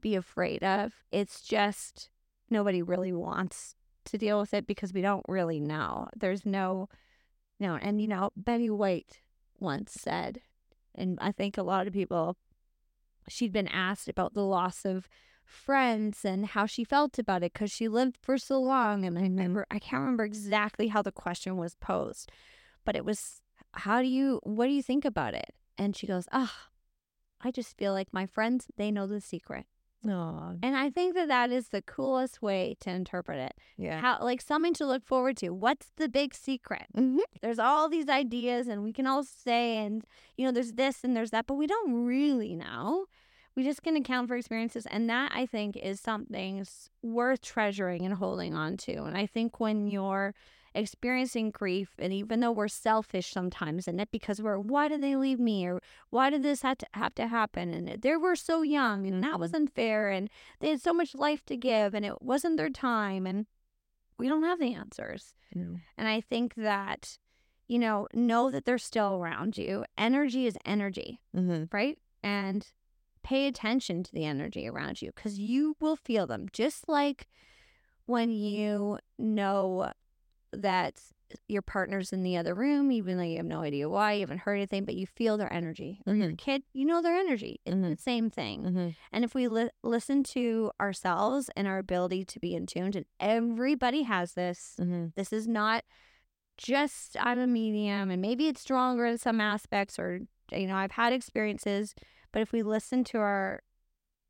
be 0.01 0.15
afraid 0.15 0.63
of. 0.63 0.93
It's 1.11 1.41
just 1.41 2.09
nobody 2.49 2.81
really 2.81 3.13
wants 3.13 3.75
to 4.05 4.17
deal 4.17 4.39
with 4.39 4.53
it 4.53 4.67
because 4.67 4.93
we 4.93 5.01
don't 5.01 5.25
really 5.27 5.59
know. 5.59 6.07
There's 6.15 6.45
no, 6.45 6.89
no. 7.59 7.75
And, 7.75 8.01
you 8.01 8.07
know, 8.07 8.31
Betty 8.35 8.69
White 8.69 9.21
once 9.59 9.93
said, 9.93 10.41
and 10.95 11.17
I 11.21 11.31
think 11.31 11.57
a 11.57 11.63
lot 11.63 11.87
of 11.87 11.93
people, 11.93 12.35
she'd 13.29 13.53
been 13.53 13.67
asked 13.67 14.09
about 14.09 14.33
the 14.33 14.43
loss 14.43 14.83
of 14.85 15.07
friends 15.43 16.23
and 16.25 16.47
how 16.47 16.65
she 16.65 16.83
felt 16.83 17.19
about 17.19 17.43
it 17.43 17.53
because 17.53 17.71
she 17.71 17.87
lived 17.87 18.17
for 18.21 18.37
so 18.37 18.59
long. 18.59 19.05
And 19.05 19.17
I 19.17 19.23
remember, 19.23 19.65
I 19.69 19.79
can't 19.79 20.01
remember 20.01 20.23
exactly 20.23 20.87
how 20.87 21.01
the 21.01 21.11
question 21.11 21.57
was 21.57 21.75
posed, 21.75 22.31
but 22.85 22.95
it 22.95 23.05
was, 23.05 23.41
how 23.73 24.01
do 24.01 24.07
you, 24.07 24.39
what 24.43 24.67
do 24.67 24.73
you 24.73 24.83
think 24.83 25.05
about 25.05 25.33
it? 25.33 25.53
And 25.77 25.95
she 25.95 26.07
goes, 26.07 26.25
ah, 26.31 26.69
I 27.41 27.51
just 27.51 27.77
feel 27.77 27.93
like 27.93 28.09
my 28.11 28.25
friends, 28.25 28.67
they 28.77 28.91
know 28.91 29.07
the 29.07 29.21
secret. 29.21 29.65
Aw. 30.07 30.53
And 30.63 30.75
I 30.75 30.89
think 30.89 31.13
that 31.13 31.27
that 31.27 31.51
is 31.51 31.69
the 31.69 31.83
coolest 31.83 32.41
way 32.41 32.75
to 32.79 32.89
interpret 32.89 33.37
it. 33.37 33.53
Yeah. 33.77 33.99
How, 33.99 34.17
like, 34.21 34.41
something 34.41 34.73
to 34.75 34.85
look 34.85 35.05
forward 35.05 35.37
to. 35.37 35.51
What's 35.51 35.91
the 35.97 36.09
big 36.09 36.33
secret? 36.33 36.87
Mm-hmm. 36.97 37.19
There's 37.41 37.59
all 37.59 37.87
these 37.87 38.09
ideas, 38.09 38.67
and 38.67 38.83
we 38.83 38.93
can 38.93 39.05
all 39.05 39.23
say, 39.23 39.77
and, 39.77 40.03
you 40.37 40.45
know, 40.45 40.51
there's 40.51 40.73
this 40.73 41.03
and 41.03 41.15
there's 41.15 41.29
that, 41.31 41.45
but 41.45 41.53
we 41.53 41.67
don't 41.67 42.05
really 42.05 42.55
know. 42.55 43.05
We 43.55 43.63
just 43.63 43.83
can 43.83 43.95
account 43.97 44.27
for 44.27 44.35
experiences. 44.35 44.85
And 44.85 45.09
that, 45.09 45.31
I 45.35 45.45
think, 45.45 45.75
is 45.75 45.99
something 45.99 46.65
worth 47.01 47.41
treasuring 47.41 48.05
and 48.05 48.15
holding 48.15 48.53
on 48.53 48.77
to. 48.77 49.03
And 49.03 49.17
I 49.17 49.25
think 49.25 49.59
when 49.59 49.87
you're 49.87 50.33
experiencing 50.73 51.51
grief, 51.51 51.89
and 51.99 52.13
even 52.13 52.39
though 52.39 52.51
we're 52.51 52.69
selfish 52.69 53.31
sometimes 53.31 53.89
in 53.89 53.99
it 53.99 54.09
because 54.09 54.41
we're, 54.41 54.57
why 54.57 54.87
did 54.87 55.01
they 55.01 55.17
leave 55.17 55.39
me? 55.39 55.65
Or 55.67 55.81
why 56.11 56.29
did 56.29 56.43
this 56.43 56.61
have 56.61 56.77
to, 56.77 56.87
have 56.93 57.13
to 57.15 57.27
happen? 57.27 57.73
And 57.73 58.01
they 58.01 58.15
were 58.15 58.37
so 58.37 58.61
young, 58.61 59.05
and 59.05 59.21
that 59.21 59.39
was 59.39 59.53
unfair. 59.53 60.09
And 60.09 60.29
they 60.61 60.69
had 60.69 60.81
so 60.81 60.93
much 60.93 61.13
life 61.13 61.45
to 61.47 61.57
give, 61.57 61.93
and 61.93 62.05
it 62.05 62.21
wasn't 62.21 62.55
their 62.55 62.69
time. 62.69 63.27
And 63.27 63.47
we 64.17 64.29
don't 64.29 64.43
have 64.43 64.59
the 64.59 64.73
answers. 64.73 65.33
No. 65.53 65.77
And 65.97 66.07
I 66.07 66.21
think 66.21 66.55
that, 66.55 67.17
you 67.67 67.79
know, 67.79 68.07
know 68.13 68.49
that 68.49 68.63
they're 68.63 68.77
still 68.77 69.15
around 69.15 69.57
you. 69.57 69.83
Energy 69.97 70.45
is 70.47 70.57
energy, 70.63 71.19
Mm-hmm. 71.35 71.65
right? 71.75 71.97
And 72.23 72.65
pay 73.23 73.47
attention 73.47 74.03
to 74.03 74.11
the 74.13 74.25
energy 74.25 74.67
around 74.67 75.01
you 75.01 75.11
because 75.15 75.37
you 75.39 75.75
will 75.79 75.95
feel 75.95 76.27
them. 76.27 76.47
Just 76.53 76.87
like 76.89 77.27
when 78.05 78.29
you 78.31 78.97
know 79.17 79.91
that 80.53 80.99
your 81.47 81.61
partner's 81.61 82.11
in 82.11 82.23
the 82.23 82.35
other 82.35 82.53
room, 82.53 82.91
even 82.91 83.15
though 83.17 83.23
you 83.23 83.37
have 83.37 83.45
no 83.45 83.61
idea 83.61 83.87
why, 83.87 84.13
you 84.13 84.19
haven't 84.19 84.39
heard 84.39 84.55
anything, 84.55 84.83
but 84.83 84.95
you 84.95 85.07
feel 85.07 85.37
their 85.37 85.51
energy. 85.53 86.01
Or 86.05 86.13
your 86.13 86.33
kid, 86.33 86.63
you 86.73 86.83
know 86.83 87.01
their 87.01 87.15
energy. 87.15 87.61
It's 87.65 87.73
Mhm. 87.73 87.95
the 87.95 88.01
same 88.01 88.29
thing. 88.29 88.63
Mm-hmm. 88.63 88.89
And 89.13 89.23
if 89.23 89.33
we 89.33 89.47
li- 89.47 89.69
listen 89.81 90.23
to 90.23 90.71
ourselves 90.81 91.49
and 91.55 91.67
our 91.67 91.77
ability 91.77 92.25
to 92.25 92.39
be 92.39 92.53
in 92.53 92.65
tune, 92.65 92.91
and 92.95 93.05
everybody 93.19 94.03
has 94.03 94.33
this, 94.33 94.75
Mm-hmm. 94.79 95.05
this 95.15 95.31
is 95.31 95.47
not 95.47 95.85
just 96.57 97.15
I'm 97.19 97.39
a 97.39 97.47
medium 97.47 98.11
and 98.11 98.21
maybe 98.21 98.47
it's 98.47 98.61
stronger 98.61 99.05
in 99.05 99.17
some 99.17 99.39
aspects 99.41 99.97
or 99.97 100.19
you 100.51 100.67
know 100.67 100.75
I've 100.75 100.91
had 100.91 101.13
experiences 101.13 101.95
but 102.31 102.41
if 102.41 102.51
we 102.51 102.63
listen 102.63 103.03
to 103.05 103.17
our 103.19 103.61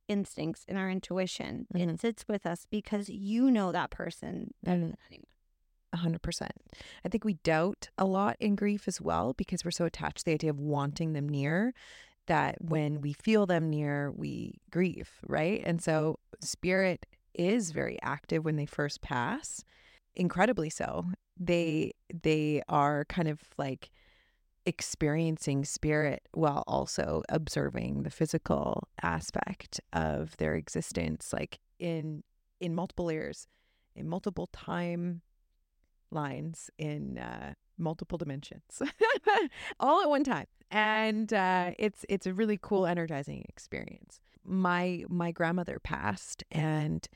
instincts 0.08 0.66
and 0.68 0.78
our 0.78 0.90
intuition. 0.90 1.68
Mhm. 1.74 1.94
It 1.94 2.02
sits 2.02 2.28
with 2.28 2.46
us 2.46 2.66
because 2.70 3.10
you 3.10 3.50
know 3.50 3.72
that 3.72 3.92
person 3.92 4.54
better 4.62 4.82
than 4.82 4.98
anyone. 5.10 5.26
A 5.94 5.98
hundred 5.98 6.22
percent. 6.22 6.54
I 7.06 7.10
think 7.10 7.24
we 7.24 7.36
doubt 7.36 7.90
a 7.98 8.06
lot 8.06 8.38
in 8.40 8.56
grief 8.56 8.88
as 8.88 9.02
well 9.02 9.34
because 9.34 9.64
we're 9.66 9.72
so 9.72 9.86
attached 9.86 10.20
to 10.20 10.26
the 10.26 10.34
idea 10.34 10.50
of 10.50 10.60
wanting 10.60 11.14
them 11.14 11.28
near 11.28 11.74
that 12.28 12.62
when 12.62 13.02
we 13.02 13.14
feel 13.14 13.46
them 13.46 13.70
near, 13.70 14.12
we 14.12 14.60
grieve, 14.70 15.10
right? 15.28 15.62
And 15.66 15.82
so 15.82 16.20
spirit 16.42 17.06
is 17.34 17.72
very 17.72 17.98
active 18.02 18.46
when 18.46 18.56
they 18.56 18.66
first 18.66 19.02
pass, 19.02 19.64
incredibly 20.16 20.70
so. 20.70 21.06
They 21.38 21.94
they 22.14 22.62
are 22.70 23.06
kind 23.06 23.28
of 23.28 23.40
like 23.58 23.90
experiencing 24.66 25.66
spirit 25.66 26.28
while 26.34 26.64
also 26.68 27.24
observing 27.30 28.04
the 28.04 28.12
physical 28.12 28.88
aspect 29.02 29.82
of 29.92 30.38
their 30.38 30.56
existence 30.56 31.34
like 31.34 31.60
in 31.80 32.24
in 32.60 32.76
multiple 32.76 33.06
layers 33.06 33.48
in 33.96 34.08
multiple 34.08 34.48
time 34.54 35.22
lines 36.12 36.70
in 36.78 37.18
uh, 37.18 37.54
multiple 37.78 38.18
dimensions 38.18 38.82
all 39.80 40.02
at 40.02 40.10
one 40.10 40.24
time. 40.24 40.46
And 40.70 41.32
uh, 41.34 41.72
it's 41.78 42.06
it's 42.08 42.26
a 42.26 42.34
really 42.34 42.58
cool 42.62 42.86
energizing 42.86 43.46
experience. 43.50 44.20
My 44.46 45.04
my 45.10 45.32
grandmother 45.32 45.80
passed 45.84 46.44
and 46.52 47.08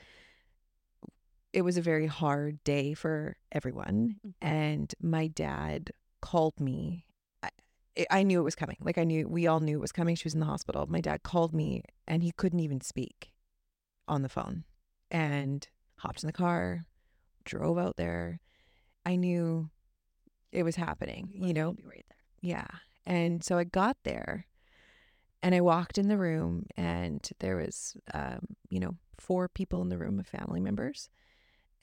it 1.53 1.61
was 1.61 1.77
a 1.77 1.81
very 1.81 2.07
hard 2.07 2.61
day 2.65 2.93
for 2.93 3.37
everyone. 3.51 4.17
And 4.41 4.93
my 5.01 5.27
dad 5.27 5.91
called 6.21 6.59
me 6.59 7.05
I, 7.97 8.05
I 8.11 8.23
knew 8.23 8.39
it 8.39 8.43
was 8.43 8.55
coming 8.55 8.77
like 8.81 8.97
i 8.97 9.03
knew 9.03 9.27
we 9.27 9.47
all 9.47 9.59
knew 9.59 9.77
it 9.77 9.81
was 9.81 9.91
coming 9.91 10.15
she 10.15 10.25
was 10.25 10.33
in 10.33 10.39
the 10.39 10.45
hospital 10.45 10.85
my 10.87 11.01
dad 11.01 11.23
called 11.23 11.53
me 11.53 11.83
and 12.07 12.23
he 12.23 12.31
couldn't 12.31 12.59
even 12.59 12.81
speak 12.81 13.31
on 14.07 14.21
the 14.21 14.29
phone 14.29 14.63
and 15.11 15.67
hopped 15.97 16.23
in 16.23 16.27
the 16.27 16.33
car 16.33 16.85
drove 17.43 17.77
out 17.77 17.97
there 17.97 18.39
i 19.05 19.15
knew 19.15 19.69
it 20.51 20.63
was 20.63 20.75
happening 20.75 21.29
you 21.33 21.53
know 21.53 21.73
Be 21.73 21.83
right 21.83 22.05
there. 22.09 22.17
yeah. 22.41 22.67
And 23.05 23.43
so 23.43 23.57
I 23.57 23.65
got 23.65 23.97
there 24.03 24.47
and 25.43 25.53
I 25.53 25.61
walked 25.61 25.97
in 25.99 26.07
the 26.07 26.17
room 26.17 26.65
and 26.75 27.27
there 27.39 27.57
was 27.57 27.95
um, 28.13 28.47
you 28.69 28.79
know, 28.79 28.95
four 29.19 29.47
people 29.47 29.81
in 29.83 29.89
the 29.89 29.97
room 29.97 30.19
of 30.19 30.25
family 30.25 30.59
members. 30.59 31.09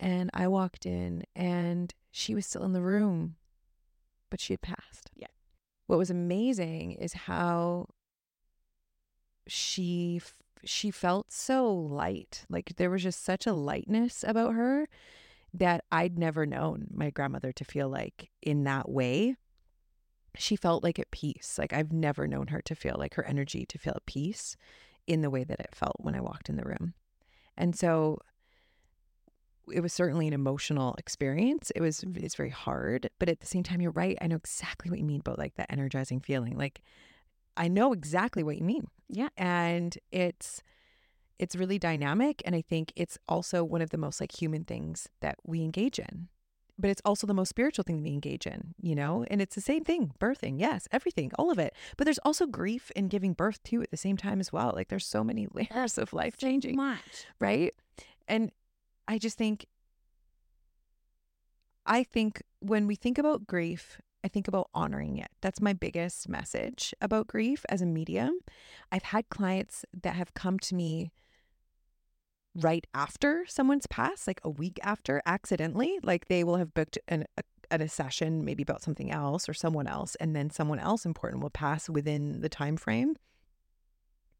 And 0.01 0.31
I 0.35 0.48
walked 0.48 0.85
in 0.85 1.22
and 1.37 1.94
she 2.11 2.35
was 2.35 2.44
still 2.44 2.64
in 2.64 2.72
the 2.72 2.83
room, 2.83 3.37
but 4.31 4.40
she 4.40 4.53
had 4.53 4.62
passed. 4.62 5.11
Yeah. 5.14 5.29
What 5.87 5.99
was 5.99 6.11
amazing 6.11 6.92
is 6.92 7.12
how 7.12 7.88
she 9.47 10.21
she 10.64 10.90
felt 10.90 11.33
so 11.33 11.73
light. 11.73 12.45
Like 12.49 12.75
there 12.77 12.90
was 12.90 13.03
just 13.03 13.25
such 13.25 13.47
a 13.47 13.53
lightness 13.53 14.25
about 14.27 14.55
her 14.55 14.88
that 15.55 15.85
I'd 15.90 16.18
never 16.18 16.47
known 16.47 16.87
my 16.92 17.11
grandmother 17.11 17.53
to 17.53 17.64
feel 17.64 17.88
like 17.88 18.31
in 18.40 18.64
that 18.64 18.88
way. 18.88 19.37
She 20.37 20.57
felt 20.57 20.83
like 20.83 20.99
at 20.99 21.11
peace. 21.11 21.57
Like 21.59 21.73
I've 21.73 21.92
never 21.92 22.27
known 22.27 22.49
her 22.49 22.62
to 22.62 22.75
feel 22.75 22.97
like 22.99 23.14
her 23.14 23.27
energy 23.27 23.66
to 23.66 23.79
feel 23.79 23.95
at 23.97 24.07
peace 24.07 24.57
in 25.07 25.21
the 25.21 25.31
way 25.31 25.45
that 25.45 25.61
it 25.61 25.75
felt 25.75 25.97
when 25.99 26.14
I 26.14 26.21
walked 26.21 26.49
in 26.49 26.57
the 26.57 26.64
room. 26.64 26.95
And 27.57 27.77
so 27.77 28.21
it 29.72 29.81
was 29.81 29.92
certainly 29.92 30.27
an 30.27 30.33
emotional 30.33 30.94
experience. 30.98 31.70
It 31.77 31.81
was 31.81 32.05
it's 32.16 32.35
very 32.35 32.51
hard, 32.51 33.11
but 33.18 33.29
at 33.29 33.40
the 33.40 33.46
same 33.46 33.62
time 33.62 33.81
you're 33.81 33.92
right. 33.92 34.16
I 34.20 34.27
know 34.27 34.37
exactly 34.37 34.90
what 34.90 34.98
you 34.98 35.05
mean 35.05 35.20
about 35.20 35.38
like 35.38 35.55
that 35.55 35.70
energizing 35.70 36.20
feeling. 36.20 36.57
Like 36.57 36.81
I 37.57 37.68
know 37.68 37.92
exactly 37.92 38.42
what 38.42 38.57
you 38.57 38.64
mean. 38.64 38.88
Yeah. 39.09 39.29
And 39.37 39.96
it's 40.11 40.62
it's 41.38 41.57
really 41.57 41.79
dynamic 41.79 42.42
and 42.44 42.55
I 42.55 42.61
think 42.62 42.92
it's 42.96 43.18
also 43.29 43.64
one 43.64 43.83
of 43.83 43.90
the 43.90 43.98
most 43.98 44.20
like 44.20 44.33
human 44.33 44.64
things 44.64 45.09
that 45.20 45.37
we 45.44 45.62
engage 45.62 45.98
in. 45.98 46.29
But 46.79 46.90
it's 46.90 47.03
also 47.05 47.27
the 47.27 47.35
most 47.35 47.51
spiritual 47.51 47.85
thing 47.85 47.96
that 47.98 48.03
we 48.03 48.12
engage 48.12 48.46
in, 48.46 48.75
you 48.81 48.94
know? 48.94 49.25
And 49.31 49.42
it's 49.42 49.55
the 49.55 49.61
same 49.61 49.85
thing, 49.85 50.12
birthing, 50.18 50.59
yes, 50.59 50.88
everything, 50.90 51.31
all 51.38 51.51
of 51.51 51.59
it. 51.59 51.75
But 51.96 52.05
there's 52.05 52.18
also 52.25 52.46
grief 52.46 52.90
in 52.96 53.09
giving 53.09 53.35
birth 53.35 53.62
too 53.62 53.83
at 53.83 53.90
the 53.90 53.96
same 53.96 54.16
time 54.16 54.40
as 54.40 54.53
well. 54.53 54.72
Like 54.75 54.88
there's 54.88 55.07
so 55.07 55.22
many 55.22 55.46
layers 55.53 55.98
of 55.98 56.12
life 56.12 56.37
changing 56.38 56.77
Much. 56.77 57.27
right? 57.38 57.75
And 58.27 58.51
I 59.12 59.18
just 59.18 59.37
think, 59.37 59.66
I 61.85 62.03
think 62.03 62.42
when 62.61 62.87
we 62.87 62.94
think 62.94 63.18
about 63.18 63.46
grief, 63.46 64.01
I 64.25 64.29
think 64.29 64.48
about 64.48 64.70
honoring 64.72 65.18
it. 65.18 65.29
That's 65.42 65.61
my 65.61 65.75
biggest 65.75 66.31
message 66.31 66.94
about 66.98 67.27
grief 67.27 67.62
as 67.68 67.83
a 67.83 67.87
medium. 67.87 68.38
I've 68.90 69.03
had 69.03 69.29
clients 69.29 69.85
that 70.03 70.14
have 70.14 70.33
come 70.33 70.59
to 70.61 70.75
me 70.75 71.12
right 72.55 72.87
after 72.94 73.44
someone's 73.46 73.87
passed, 73.87 74.27
like 74.27 74.40
a 74.44 74.48
week 74.48 74.81
after, 74.83 75.20
accidentally. 75.27 75.98
Like 76.03 76.29
they 76.29 76.42
will 76.42 76.57
have 76.57 76.72
booked 76.72 76.96
an, 77.07 77.27
a, 77.37 77.42
a 77.70 77.88
session 77.88 78.46
maybe 78.46 78.62
about 78.62 78.81
something 78.81 79.11
else 79.11 79.46
or 79.46 79.53
someone 79.53 79.88
else, 79.88 80.14
and 80.20 80.35
then 80.35 80.48
someone 80.48 80.79
else 80.79 81.05
important 81.05 81.42
will 81.42 81.51
pass 81.51 81.90
within 81.90 82.40
the 82.40 82.48
time 82.48 82.79
frame. 82.79 83.16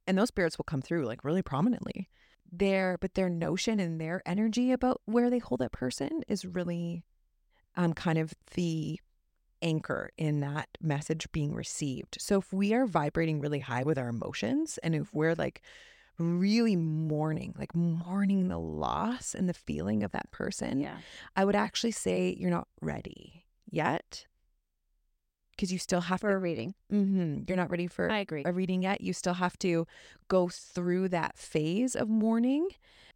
And 0.07 0.17
those 0.17 0.29
spirits 0.29 0.57
will 0.57 0.65
come 0.65 0.81
through 0.81 1.05
like 1.05 1.25
really 1.25 1.43
prominently 1.43 2.09
their 2.53 2.99
but 3.01 3.15
their 3.15 3.31
notion 3.31 3.81
and 3.81 4.01
their 4.01 4.23
energy 4.27 4.73
about 4.73 5.01
where 5.07 5.31
they 5.31 5.39
hold 5.39 5.61
that 5.61 5.73
person 5.73 6.23
is 6.29 6.45
really 6.45 7.03
um 7.77 7.95
kind 7.95 8.19
of 8.19 8.35
the 8.55 9.01
anchor 9.63 10.11
in 10.19 10.41
that 10.41 10.69
message 10.81 11.31
being 11.33 11.55
received. 11.55 12.19
So 12.21 12.39
if 12.41 12.53
we 12.53 12.75
are 12.75 12.85
vibrating 12.85 13.41
really 13.41 13.61
high 13.61 13.85
with 13.85 13.97
our 13.97 14.09
emotions 14.09 14.79
and 14.83 14.95
if 14.95 15.15
we're 15.15 15.35
like 15.37 15.63
really 16.19 16.77
mourning, 16.77 17.55
like 17.57 17.75
mourning 17.75 18.49
the 18.49 18.59
loss 18.59 19.35
and 19.35 19.49
the 19.49 19.55
feeling 19.55 20.03
of 20.03 20.13
that 20.13 20.31
person, 20.31 20.81
Yeah. 20.81 20.97
I 21.37 21.45
would 21.45 21.57
actually 21.57 21.93
say 21.93 22.37
you're 22.39 22.51
not 22.51 22.69
ready 22.81 23.47
yet 23.71 24.27
because 25.53 25.73
you 25.73 25.79
still 25.79 26.01
have 26.03 26.21
For 26.21 26.31
a 26.35 26.39
reading. 26.39 26.75
to, 26.91 26.97
Mhm. 26.97 27.49
you're 27.49 27.57
not 27.57 27.71
ready 27.71 27.87
for 27.87 28.11
I 28.11 28.19
agree. 28.19 28.43
a 28.45 28.53
reading 28.53 28.83
yet. 28.83 29.01
You 29.01 29.13
still 29.13 29.35
have 29.35 29.57
to 29.61 29.87
go 30.29 30.49
through 30.49 31.09
that 31.11 31.39
phase 31.39 31.95
of 31.95 32.09
mourning, 32.09 32.69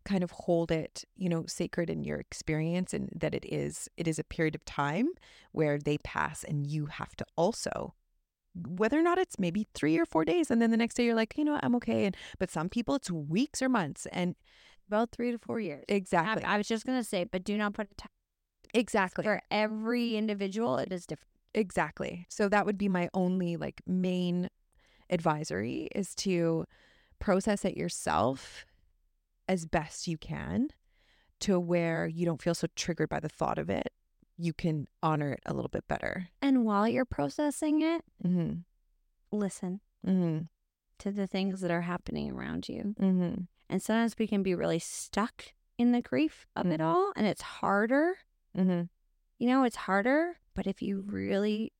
kind 0.05 0.23
of 0.23 0.31
hold 0.31 0.71
it, 0.71 1.05
you 1.17 1.29
know, 1.29 1.45
sacred 1.47 1.91
in 1.91 2.05
your 2.05 2.19
experience 2.19 2.95
and 2.95 3.09
that 3.15 3.35
it 3.35 3.45
is 3.47 3.89
it 3.97 4.07
is 4.07 4.19
a 4.19 4.25
period 4.25 4.55
of 4.55 4.65
time 4.65 5.09
where 5.53 5.79
they 5.79 5.99
pass 5.99 6.45
and 6.45 6.67
you 6.67 6.87
have 6.87 7.17
to 7.17 7.25
also 7.37 7.95
whether 8.55 8.99
or 8.99 9.03
not 9.03 9.19
it's 9.19 9.39
maybe 9.39 9.67
3 9.75 9.99
or 9.99 10.07
4 10.07 10.25
days 10.25 10.51
and 10.51 10.63
then 10.63 10.71
the 10.71 10.77
next 10.79 10.95
day 10.95 11.05
you're 11.05 11.15
like, 11.15 11.37
you 11.37 11.45
know, 11.45 11.53
what, 11.53 11.65
I'm 11.65 11.75
okay 11.77 12.05
and 12.07 12.17
but 12.39 12.51
some 12.51 12.69
people 12.71 12.95
it's 12.95 13.11
weeks 13.11 13.61
or 13.61 13.69
months 13.69 14.07
and 14.13 14.35
About 14.89 15.11
three 15.11 15.33
to 15.33 15.39
four 15.39 15.59
years. 15.61 15.85
I, 15.89 15.93
exactly. 15.95 16.45
I 16.45 16.57
was 16.57 16.69
just 16.69 16.87
gonna 16.87 17.03
say, 17.05 17.25
but 17.25 17.43
do 17.45 17.59
not 17.59 17.75
put 17.75 17.91
a 17.91 17.95
time 17.97 18.09
exactly. 18.73 19.25
for 19.25 19.43
every 19.51 20.17
individual. 20.17 20.79
It 20.79 20.93
is 20.93 21.07
different. 21.07 21.33
Exactly. 21.57 22.27
So 22.29 22.49
that 22.49 22.67
would 22.67 22.79
be 22.79 22.89
my 22.89 23.09
only 23.15 23.57
like 23.57 23.81
main 23.87 24.49
advisory 25.11 25.89
is 25.95 26.15
to 26.17 26.67
process 27.19 27.65
it 27.65 27.77
yourself 27.77 28.65
as 29.49 29.65
best 29.67 30.07
you 30.07 30.19
can 30.19 30.69
to 31.41 31.59
where 31.59 32.07
you 32.07 32.27
don't 32.27 32.43
feel 32.43 32.55
so 32.55 32.67
triggered 32.77 33.09
by 33.09 33.21
the 33.21 33.29
thought 33.29 33.59
of 33.59 33.71
it. 33.71 33.89
You 34.37 34.53
can 34.53 34.87
honor 35.03 35.33
it 35.33 35.41
a 35.47 35.55
little 35.55 35.69
bit 35.71 35.89
better. 35.89 36.29
And 36.43 36.65
while 36.65 36.87
you're 36.87 37.05
processing 37.07 37.81
it, 37.83 38.03
Mhm. 38.23 38.65
listen 39.33 39.81
Mhm. 40.05 40.49
to 40.99 41.11
the 41.11 41.27
things 41.27 41.61
that 41.63 41.71
are 41.71 41.83
happening 41.83 42.31
around 42.33 42.69
you. 42.69 42.95
Mhm. 42.99 43.49
And 43.69 43.83
sometimes 43.83 44.17
we 44.19 44.27
can 44.27 44.43
be 44.43 44.55
really 44.55 44.79
stuck 44.79 45.55
in 45.79 45.93
the 45.93 46.03
grief 46.03 46.47
of 46.55 46.67
it 46.67 46.81
Mhm. 46.81 46.85
all, 46.85 47.13
and 47.17 47.27
it's 47.27 47.43
harder. 47.43 48.19
Mhm. 48.55 48.89
You 49.39 49.47
know, 49.49 49.65
it's 49.65 49.77
harder. 49.77 50.39
But 50.57 50.67
if 50.67 50.83
you 50.83 51.03
really, 51.07 51.73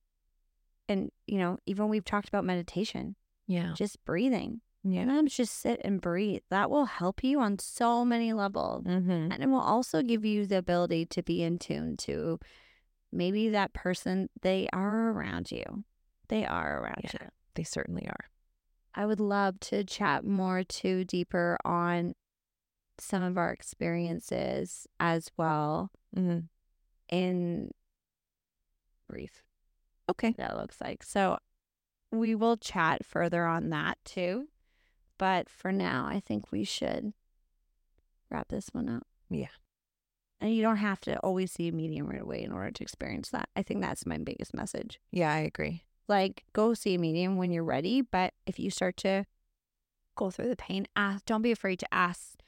and 0.87 1.11
you 1.25 1.39
know, 1.39 1.57
even 1.65 1.89
we've 1.89 2.05
talked 2.05 2.29
about 2.29 2.45
meditation, 2.45 3.15
Yeah. 3.47 3.73
just 3.73 4.03
breathing. 4.05 4.61
Yeah. 4.83 5.01
Sometimes 5.01 5.35
just 5.35 5.53
sit 5.55 5.81
and 5.83 5.99
breathe. 5.99 6.43
That 6.49 6.69
will 6.69 6.85
help 6.85 7.23
you 7.23 7.41
on 7.41 7.59
so 7.59 8.05
many 8.05 8.31
levels. 8.31 8.85
Mhm. 8.85 9.33
And 9.33 9.43
it 9.43 9.47
will 9.47 9.59
also 9.59 10.01
give 10.01 10.23
you 10.23 10.45
the 10.45 10.59
ability 10.59 11.07
to 11.07 11.23
be 11.23 11.41
in 11.43 11.57
tune 11.59 11.97
to 11.97 12.39
maybe 13.11 13.49
that 13.49 13.73
person, 13.73 14.29
they 14.41 14.69
are 14.71 15.09
around 15.11 15.51
you. 15.51 15.83
They 16.29 16.45
are 16.45 16.81
around 16.81 17.01
Yeah. 17.03 17.11
you. 17.23 17.27
They 17.55 17.63
certainly 17.63 18.07
are. 18.07 18.29
I 18.93 19.05
would 19.05 19.19
love 19.19 19.59
to 19.61 19.83
chat 19.83 20.23
more 20.23 20.63
too 20.63 21.03
deeper 21.03 21.57
on 21.65 22.13
some 22.99 23.23
of 23.23 23.37
our 23.37 23.51
experiences 23.51 24.87
as 24.99 25.29
well 25.37 25.91
Mhm. 26.15 26.47
in 27.09 27.71
grief. 29.09 29.43
Okay. 30.09 30.33
That 30.37 30.57
looks 30.57 30.79
like. 30.81 31.03
So 31.03 31.37
we 32.11 32.35
will 32.35 32.57
chat 32.57 33.05
further 33.05 33.45
on 33.45 33.69
that 33.69 33.97
too. 34.05 34.47
But 35.17 35.49
for 35.49 35.71
now, 35.71 36.05
I 36.07 36.19
think 36.19 36.51
we 36.51 36.63
should 36.63 37.13
wrap 38.29 38.49
this 38.49 38.69
one 38.71 38.87
up. 38.87 39.07
Yeah. 39.29 39.47
And 40.39 40.53
you 40.53 40.61
don't 40.61 40.77
have 40.77 41.01
to 41.01 41.17
always 41.19 41.51
see 41.51 41.67
a 41.67 41.71
medium 41.71 42.07
right 42.07 42.21
away 42.21 42.43
in 42.43 42.51
order 42.51 42.69
to 42.69 42.83
experience 42.83 43.29
that. 43.31 43.49
I 43.55 43.63
think 43.63 43.81
that's 43.81 44.05
my 44.05 44.19
biggest 44.19 44.53
message. 44.53 44.99
Yeah, 45.11 45.33
I 45.33 45.39
agree. 45.39 45.83
Like, 46.07 46.43
go 46.53 46.75
see 46.75 46.93
a 46.93 46.99
medium 46.99 47.37
when 47.37 47.51
you're 47.51 47.63
ready. 47.63 48.01
But 48.01 48.33
if 48.45 48.59
you 48.59 48.69
start 48.69 48.97
to 48.97 49.25
go 50.17 50.29
through 50.29 50.49
the 50.49 50.57
pain. 50.57 50.87
Ask, 50.97 51.23
don't 51.25 51.41
be 51.41 51.51
afraid 51.51 51.79
to 51.79 51.93
ask 51.93 52.39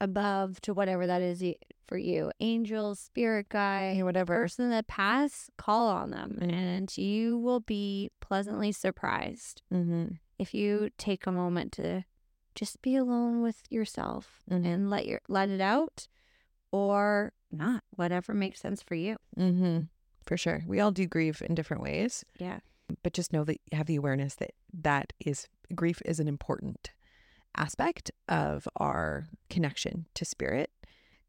above 0.00 0.60
to 0.62 0.74
whatever 0.74 1.06
that 1.06 1.22
is 1.22 1.42
for 1.86 1.96
you. 1.96 2.30
Angels, 2.40 2.98
spirit 3.00 3.48
guide, 3.48 4.02
whatever. 4.02 4.34
person 4.42 4.70
that 4.70 4.86
passed, 4.86 5.50
call 5.56 5.88
on 5.88 6.10
them, 6.10 6.38
and 6.42 6.96
you 6.98 7.38
will 7.38 7.60
be 7.60 8.10
pleasantly 8.20 8.72
surprised 8.72 9.62
Mm-hmm. 9.72 10.14
if 10.38 10.52
you 10.54 10.90
take 10.98 11.26
a 11.26 11.32
moment 11.32 11.72
to 11.72 12.04
just 12.54 12.80
be 12.82 12.96
alone 12.96 13.42
with 13.42 13.62
yourself 13.70 14.42
Mhm. 14.50 14.66
and 14.66 14.90
let 14.90 15.06
your 15.06 15.20
let 15.28 15.48
it 15.48 15.60
out, 15.60 16.08
or 16.72 17.32
not, 17.52 17.82
whatever 17.90 18.34
makes 18.34 18.60
sense 18.60 18.82
for 18.82 18.94
you. 18.94 19.16
Mm-hmm. 19.36 19.82
For 20.24 20.36
sure. 20.36 20.62
We 20.66 20.80
all 20.80 20.90
do 20.90 21.06
grieve 21.06 21.40
in 21.46 21.54
different 21.54 21.82
ways, 21.82 22.24
Yeah. 22.38 22.58
but 23.02 23.12
just 23.12 23.32
know 23.32 23.44
that 23.44 23.60
you 23.70 23.76
have 23.78 23.86
the 23.86 23.96
awareness 23.96 24.34
that 24.36 24.52
that 24.72 25.12
is 25.20 25.46
grief 25.74 26.02
is 26.04 26.18
an 26.20 26.28
important 26.28 26.90
aspect 27.56 28.10
of 28.28 28.68
our 28.76 29.26
connection 29.50 30.06
to 30.14 30.24
spirit. 30.24 30.70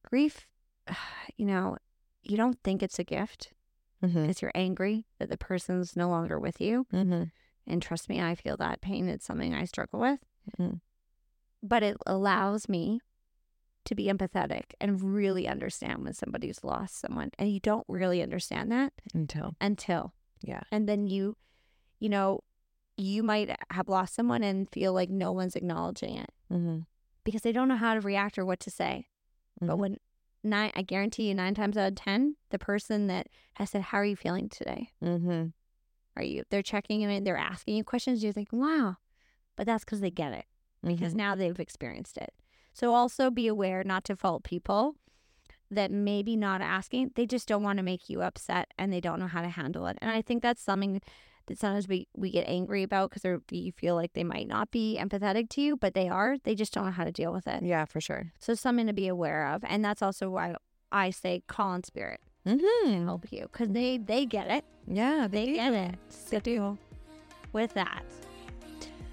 Grief, 0.04 0.48
you 1.38 1.46
know, 1.46 1.78
you 2.24 2.38
don't 2.38 2.60
think 2.64 2.82
it's 2.84 3.00
a 3.00 3.04
gift 3.04 3.54
Mm-hmm. 4.04 4.22
because 4.28 4.44
you're 4.44 4.52
angry 4.54 5.08
that 5.18 5.28
the 5.30 5.38
person's 5.38 5.96
no 5.96 6.08
longer 6.08 6.40
with 6.40 6.62
you. 6.62 6.86
Mm-hmm. 6.94 7.24
And 7.66 7.82
trust 7.82 8.10
me, 8.10 8.22
I 8.22 8.36
feel 8.36 8.56
that 8.58 8.80
pain. 8.80 9.10
It's 9.10 9.26
something 9.26 9.56
I 9.56 9.66
struggle 9.66 10.00
with. 10.00 10.20
Mhm. 10.60 10.82
But 11.64 11.82
it 11.82 11.98
allows 12.06 12.70
me 12.70 13.00
to 13.86 13.96
be 13.96 14.06
empathetic 14.06 14.74
and 14.80 15.02
really 15.02 15.48
understand 15.48 16.04
when 16.04 16.14
somebody's 16.14 16.64
lost 16.64 17.00
someone. 17.00 17.32
And 17.40 17.52
you 17.52 17.60
don't 17.60 17.86
really 17.88 18.22
understand 18.22 18.72
that 18.72 18.94
Until, 19.16 19.56
until. 19.60 20.14
yeah. 20.42 20.62
And 20.72 20.88
then 20.88 21.08
you, 21.08 21.36
you 22.00 22.10
know, 22.10 22.42
you 22.98 23.24
might 23.24 23.56
have 23.72 23.88
lost 23.88 24.14
someone 24.16 24.44
and 24.44 24.70
feel 24.72 24.92
like 24.94 25.10
no 25.10 25.32
one's 25.32 25.56
acknowledging 25.56 26.18
it 26.18 26.30
Mm-hmm. 26.52 26.80
because 27.24 27.42
they 27.42 27.52
don't 27.52 27.68
know 27.68 27.76
how 27.78 27.94
to 27.94 28.02
react 28.02 28.38
or 28.38 28.46
what 28.46 28.60
to 28.62 28.72
say. 28.72 29.08
But 29.62 29.76
Mhm. 29.76 29.80
when 29.80 29.98
nine, 30.44 30.72
I 30.76 30.82
guarantee 30.82 31.28
you, 31.30 31.36
nine 31.36 31.54
times 31.54 31.78
out 31.78 31.90
of 31.90 31.96
10, 31.96 32.36
the 32.50 32.60
person 32.60 33.08
that 33.08 33.28
has 33.56 33.70
said, 33.72 33.82
How 33.84 33.98
are 34.00 34.06
you 34.06 34.16
feeling 34.16 34.50
today? 34.50 34.92
Mm-hmm. 35.04 35.48
Are 36.16 36.24
you, 36.24 36.44
they're 36.50 36.64
checking 36.64 37.02
in, 37.02 37.24
they're 37.24 37.38
asking 37.38 37.76
you 37.78 37.84
questions. 37.84 38.24
You're 38.24 38.34
thinking, 38.34 38.60
Wow. 38.60 38.98
But 39.56 39.66
that's 39.66 39.84
because 39.84 40.00
they 40.02 40.12
get 40.12 40.34
it. 40.34 40.46
because 40.84 41.10
Mm-hmm. 41.10 41.18
now 41.18 41.36
they've 41.36 41.60
experienced 41.60 42.18
it. 42.18 42.34
So 42.74 42.94
also 42.94 43.30
be 43.32 43.48
aware 43.48 43.84
not 43.84 44.04
to 44.06 44.16
fault 44.16 44.44
people 44.44 44.96
that 45.70 45.92
maybe 45.92 46.36
not 46.38 46.62
asking, 46.62 47.12
they 47.16 47.26
just 47.26 47.48
don't 47.48 47.64
want 47.64 47.78
to 47.78 47.84
make 47.84 48.10
you 48.10 48.22
upset 48.22 48.72
and 48.78 48.94
they 48.94 49.02
don't 49.02 49.20
know 49.20 49.28
how 49.28 49.42
to 49.42 49.50
handle 49.50 49.88
it. 49.88 49.98
And 50.02 50.10
I 50.12 50.22
think 50.22 50.42
that's 50.44 50.62
something 50.62 51.02
that 51.48 51.58
sometimes 51.60 51.88
we, 51.88 52.08
we 52.16 52.30
get 52.30 52.48
angry 52.48 52.84
about 52.84 53.10
because 53.10 53.42
you 53.52 53.72
feel 53.72 53.96
like 53.96 54.14
they 54.14 54.24
might 54.24 54.48
not 54.48 54.70
be 54.72 54.98
empathetic 55.02 55.50
to 55.50 55.62
you, 55.62 55.76
but 55.78 55.94
they 55.94 56.08
are. 56.08 56.38
They 56.44 56.56
just 56.56 56.74
don't 56.74 56.86
know 56.86 56.92
how 56.92 57.04
to 57.04 57.12
deal 57.12 57.34
with 57.34 57.48
it. 57.48 57.64
Yeah, 57.64 57.86
for 57.86 58.00
sure. 58.00 58.32
So 58.40 58.54
something 58.54 58.88
to 58.88 58.94
be 58.94 59.08
aware 59.08 59.48
of. 59.48 59.64
And 59.68 59.84
that's 59.84 60.02
also 60.02 60.30
why 60.30 60.56
I 60.92 61.10
say 61.10 61.42
call 61.48 61.70
on 61.70 61.84
spirit 61.84 62.20
Mm-hmm. 62.46 63.04
help 63.06 63.26
you 63.32 63.42
because 63.52 63.70
they, 63.70 63.98
they 63.98 64.26
get 64.26 64.50
it. 64.50 64.64
Yeah, 64.88 65.28
They 65.30 65.46
they 65.48 65.54
get 65.56 65.74
it. 65.74 65.96
Good 66.30 66.44
deal. 66.44 66.78
With 67.52 67.74
that, 67.74 68.04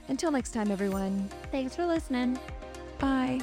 Until 0.09 0.31
next 0.31 0.53
time, 0.53 0.70
everyone. 0.70 1.29
thanks 1.51 1.75
for 1.75 1.85
listening. 1.87 2.38
Bye. 3.01 3.40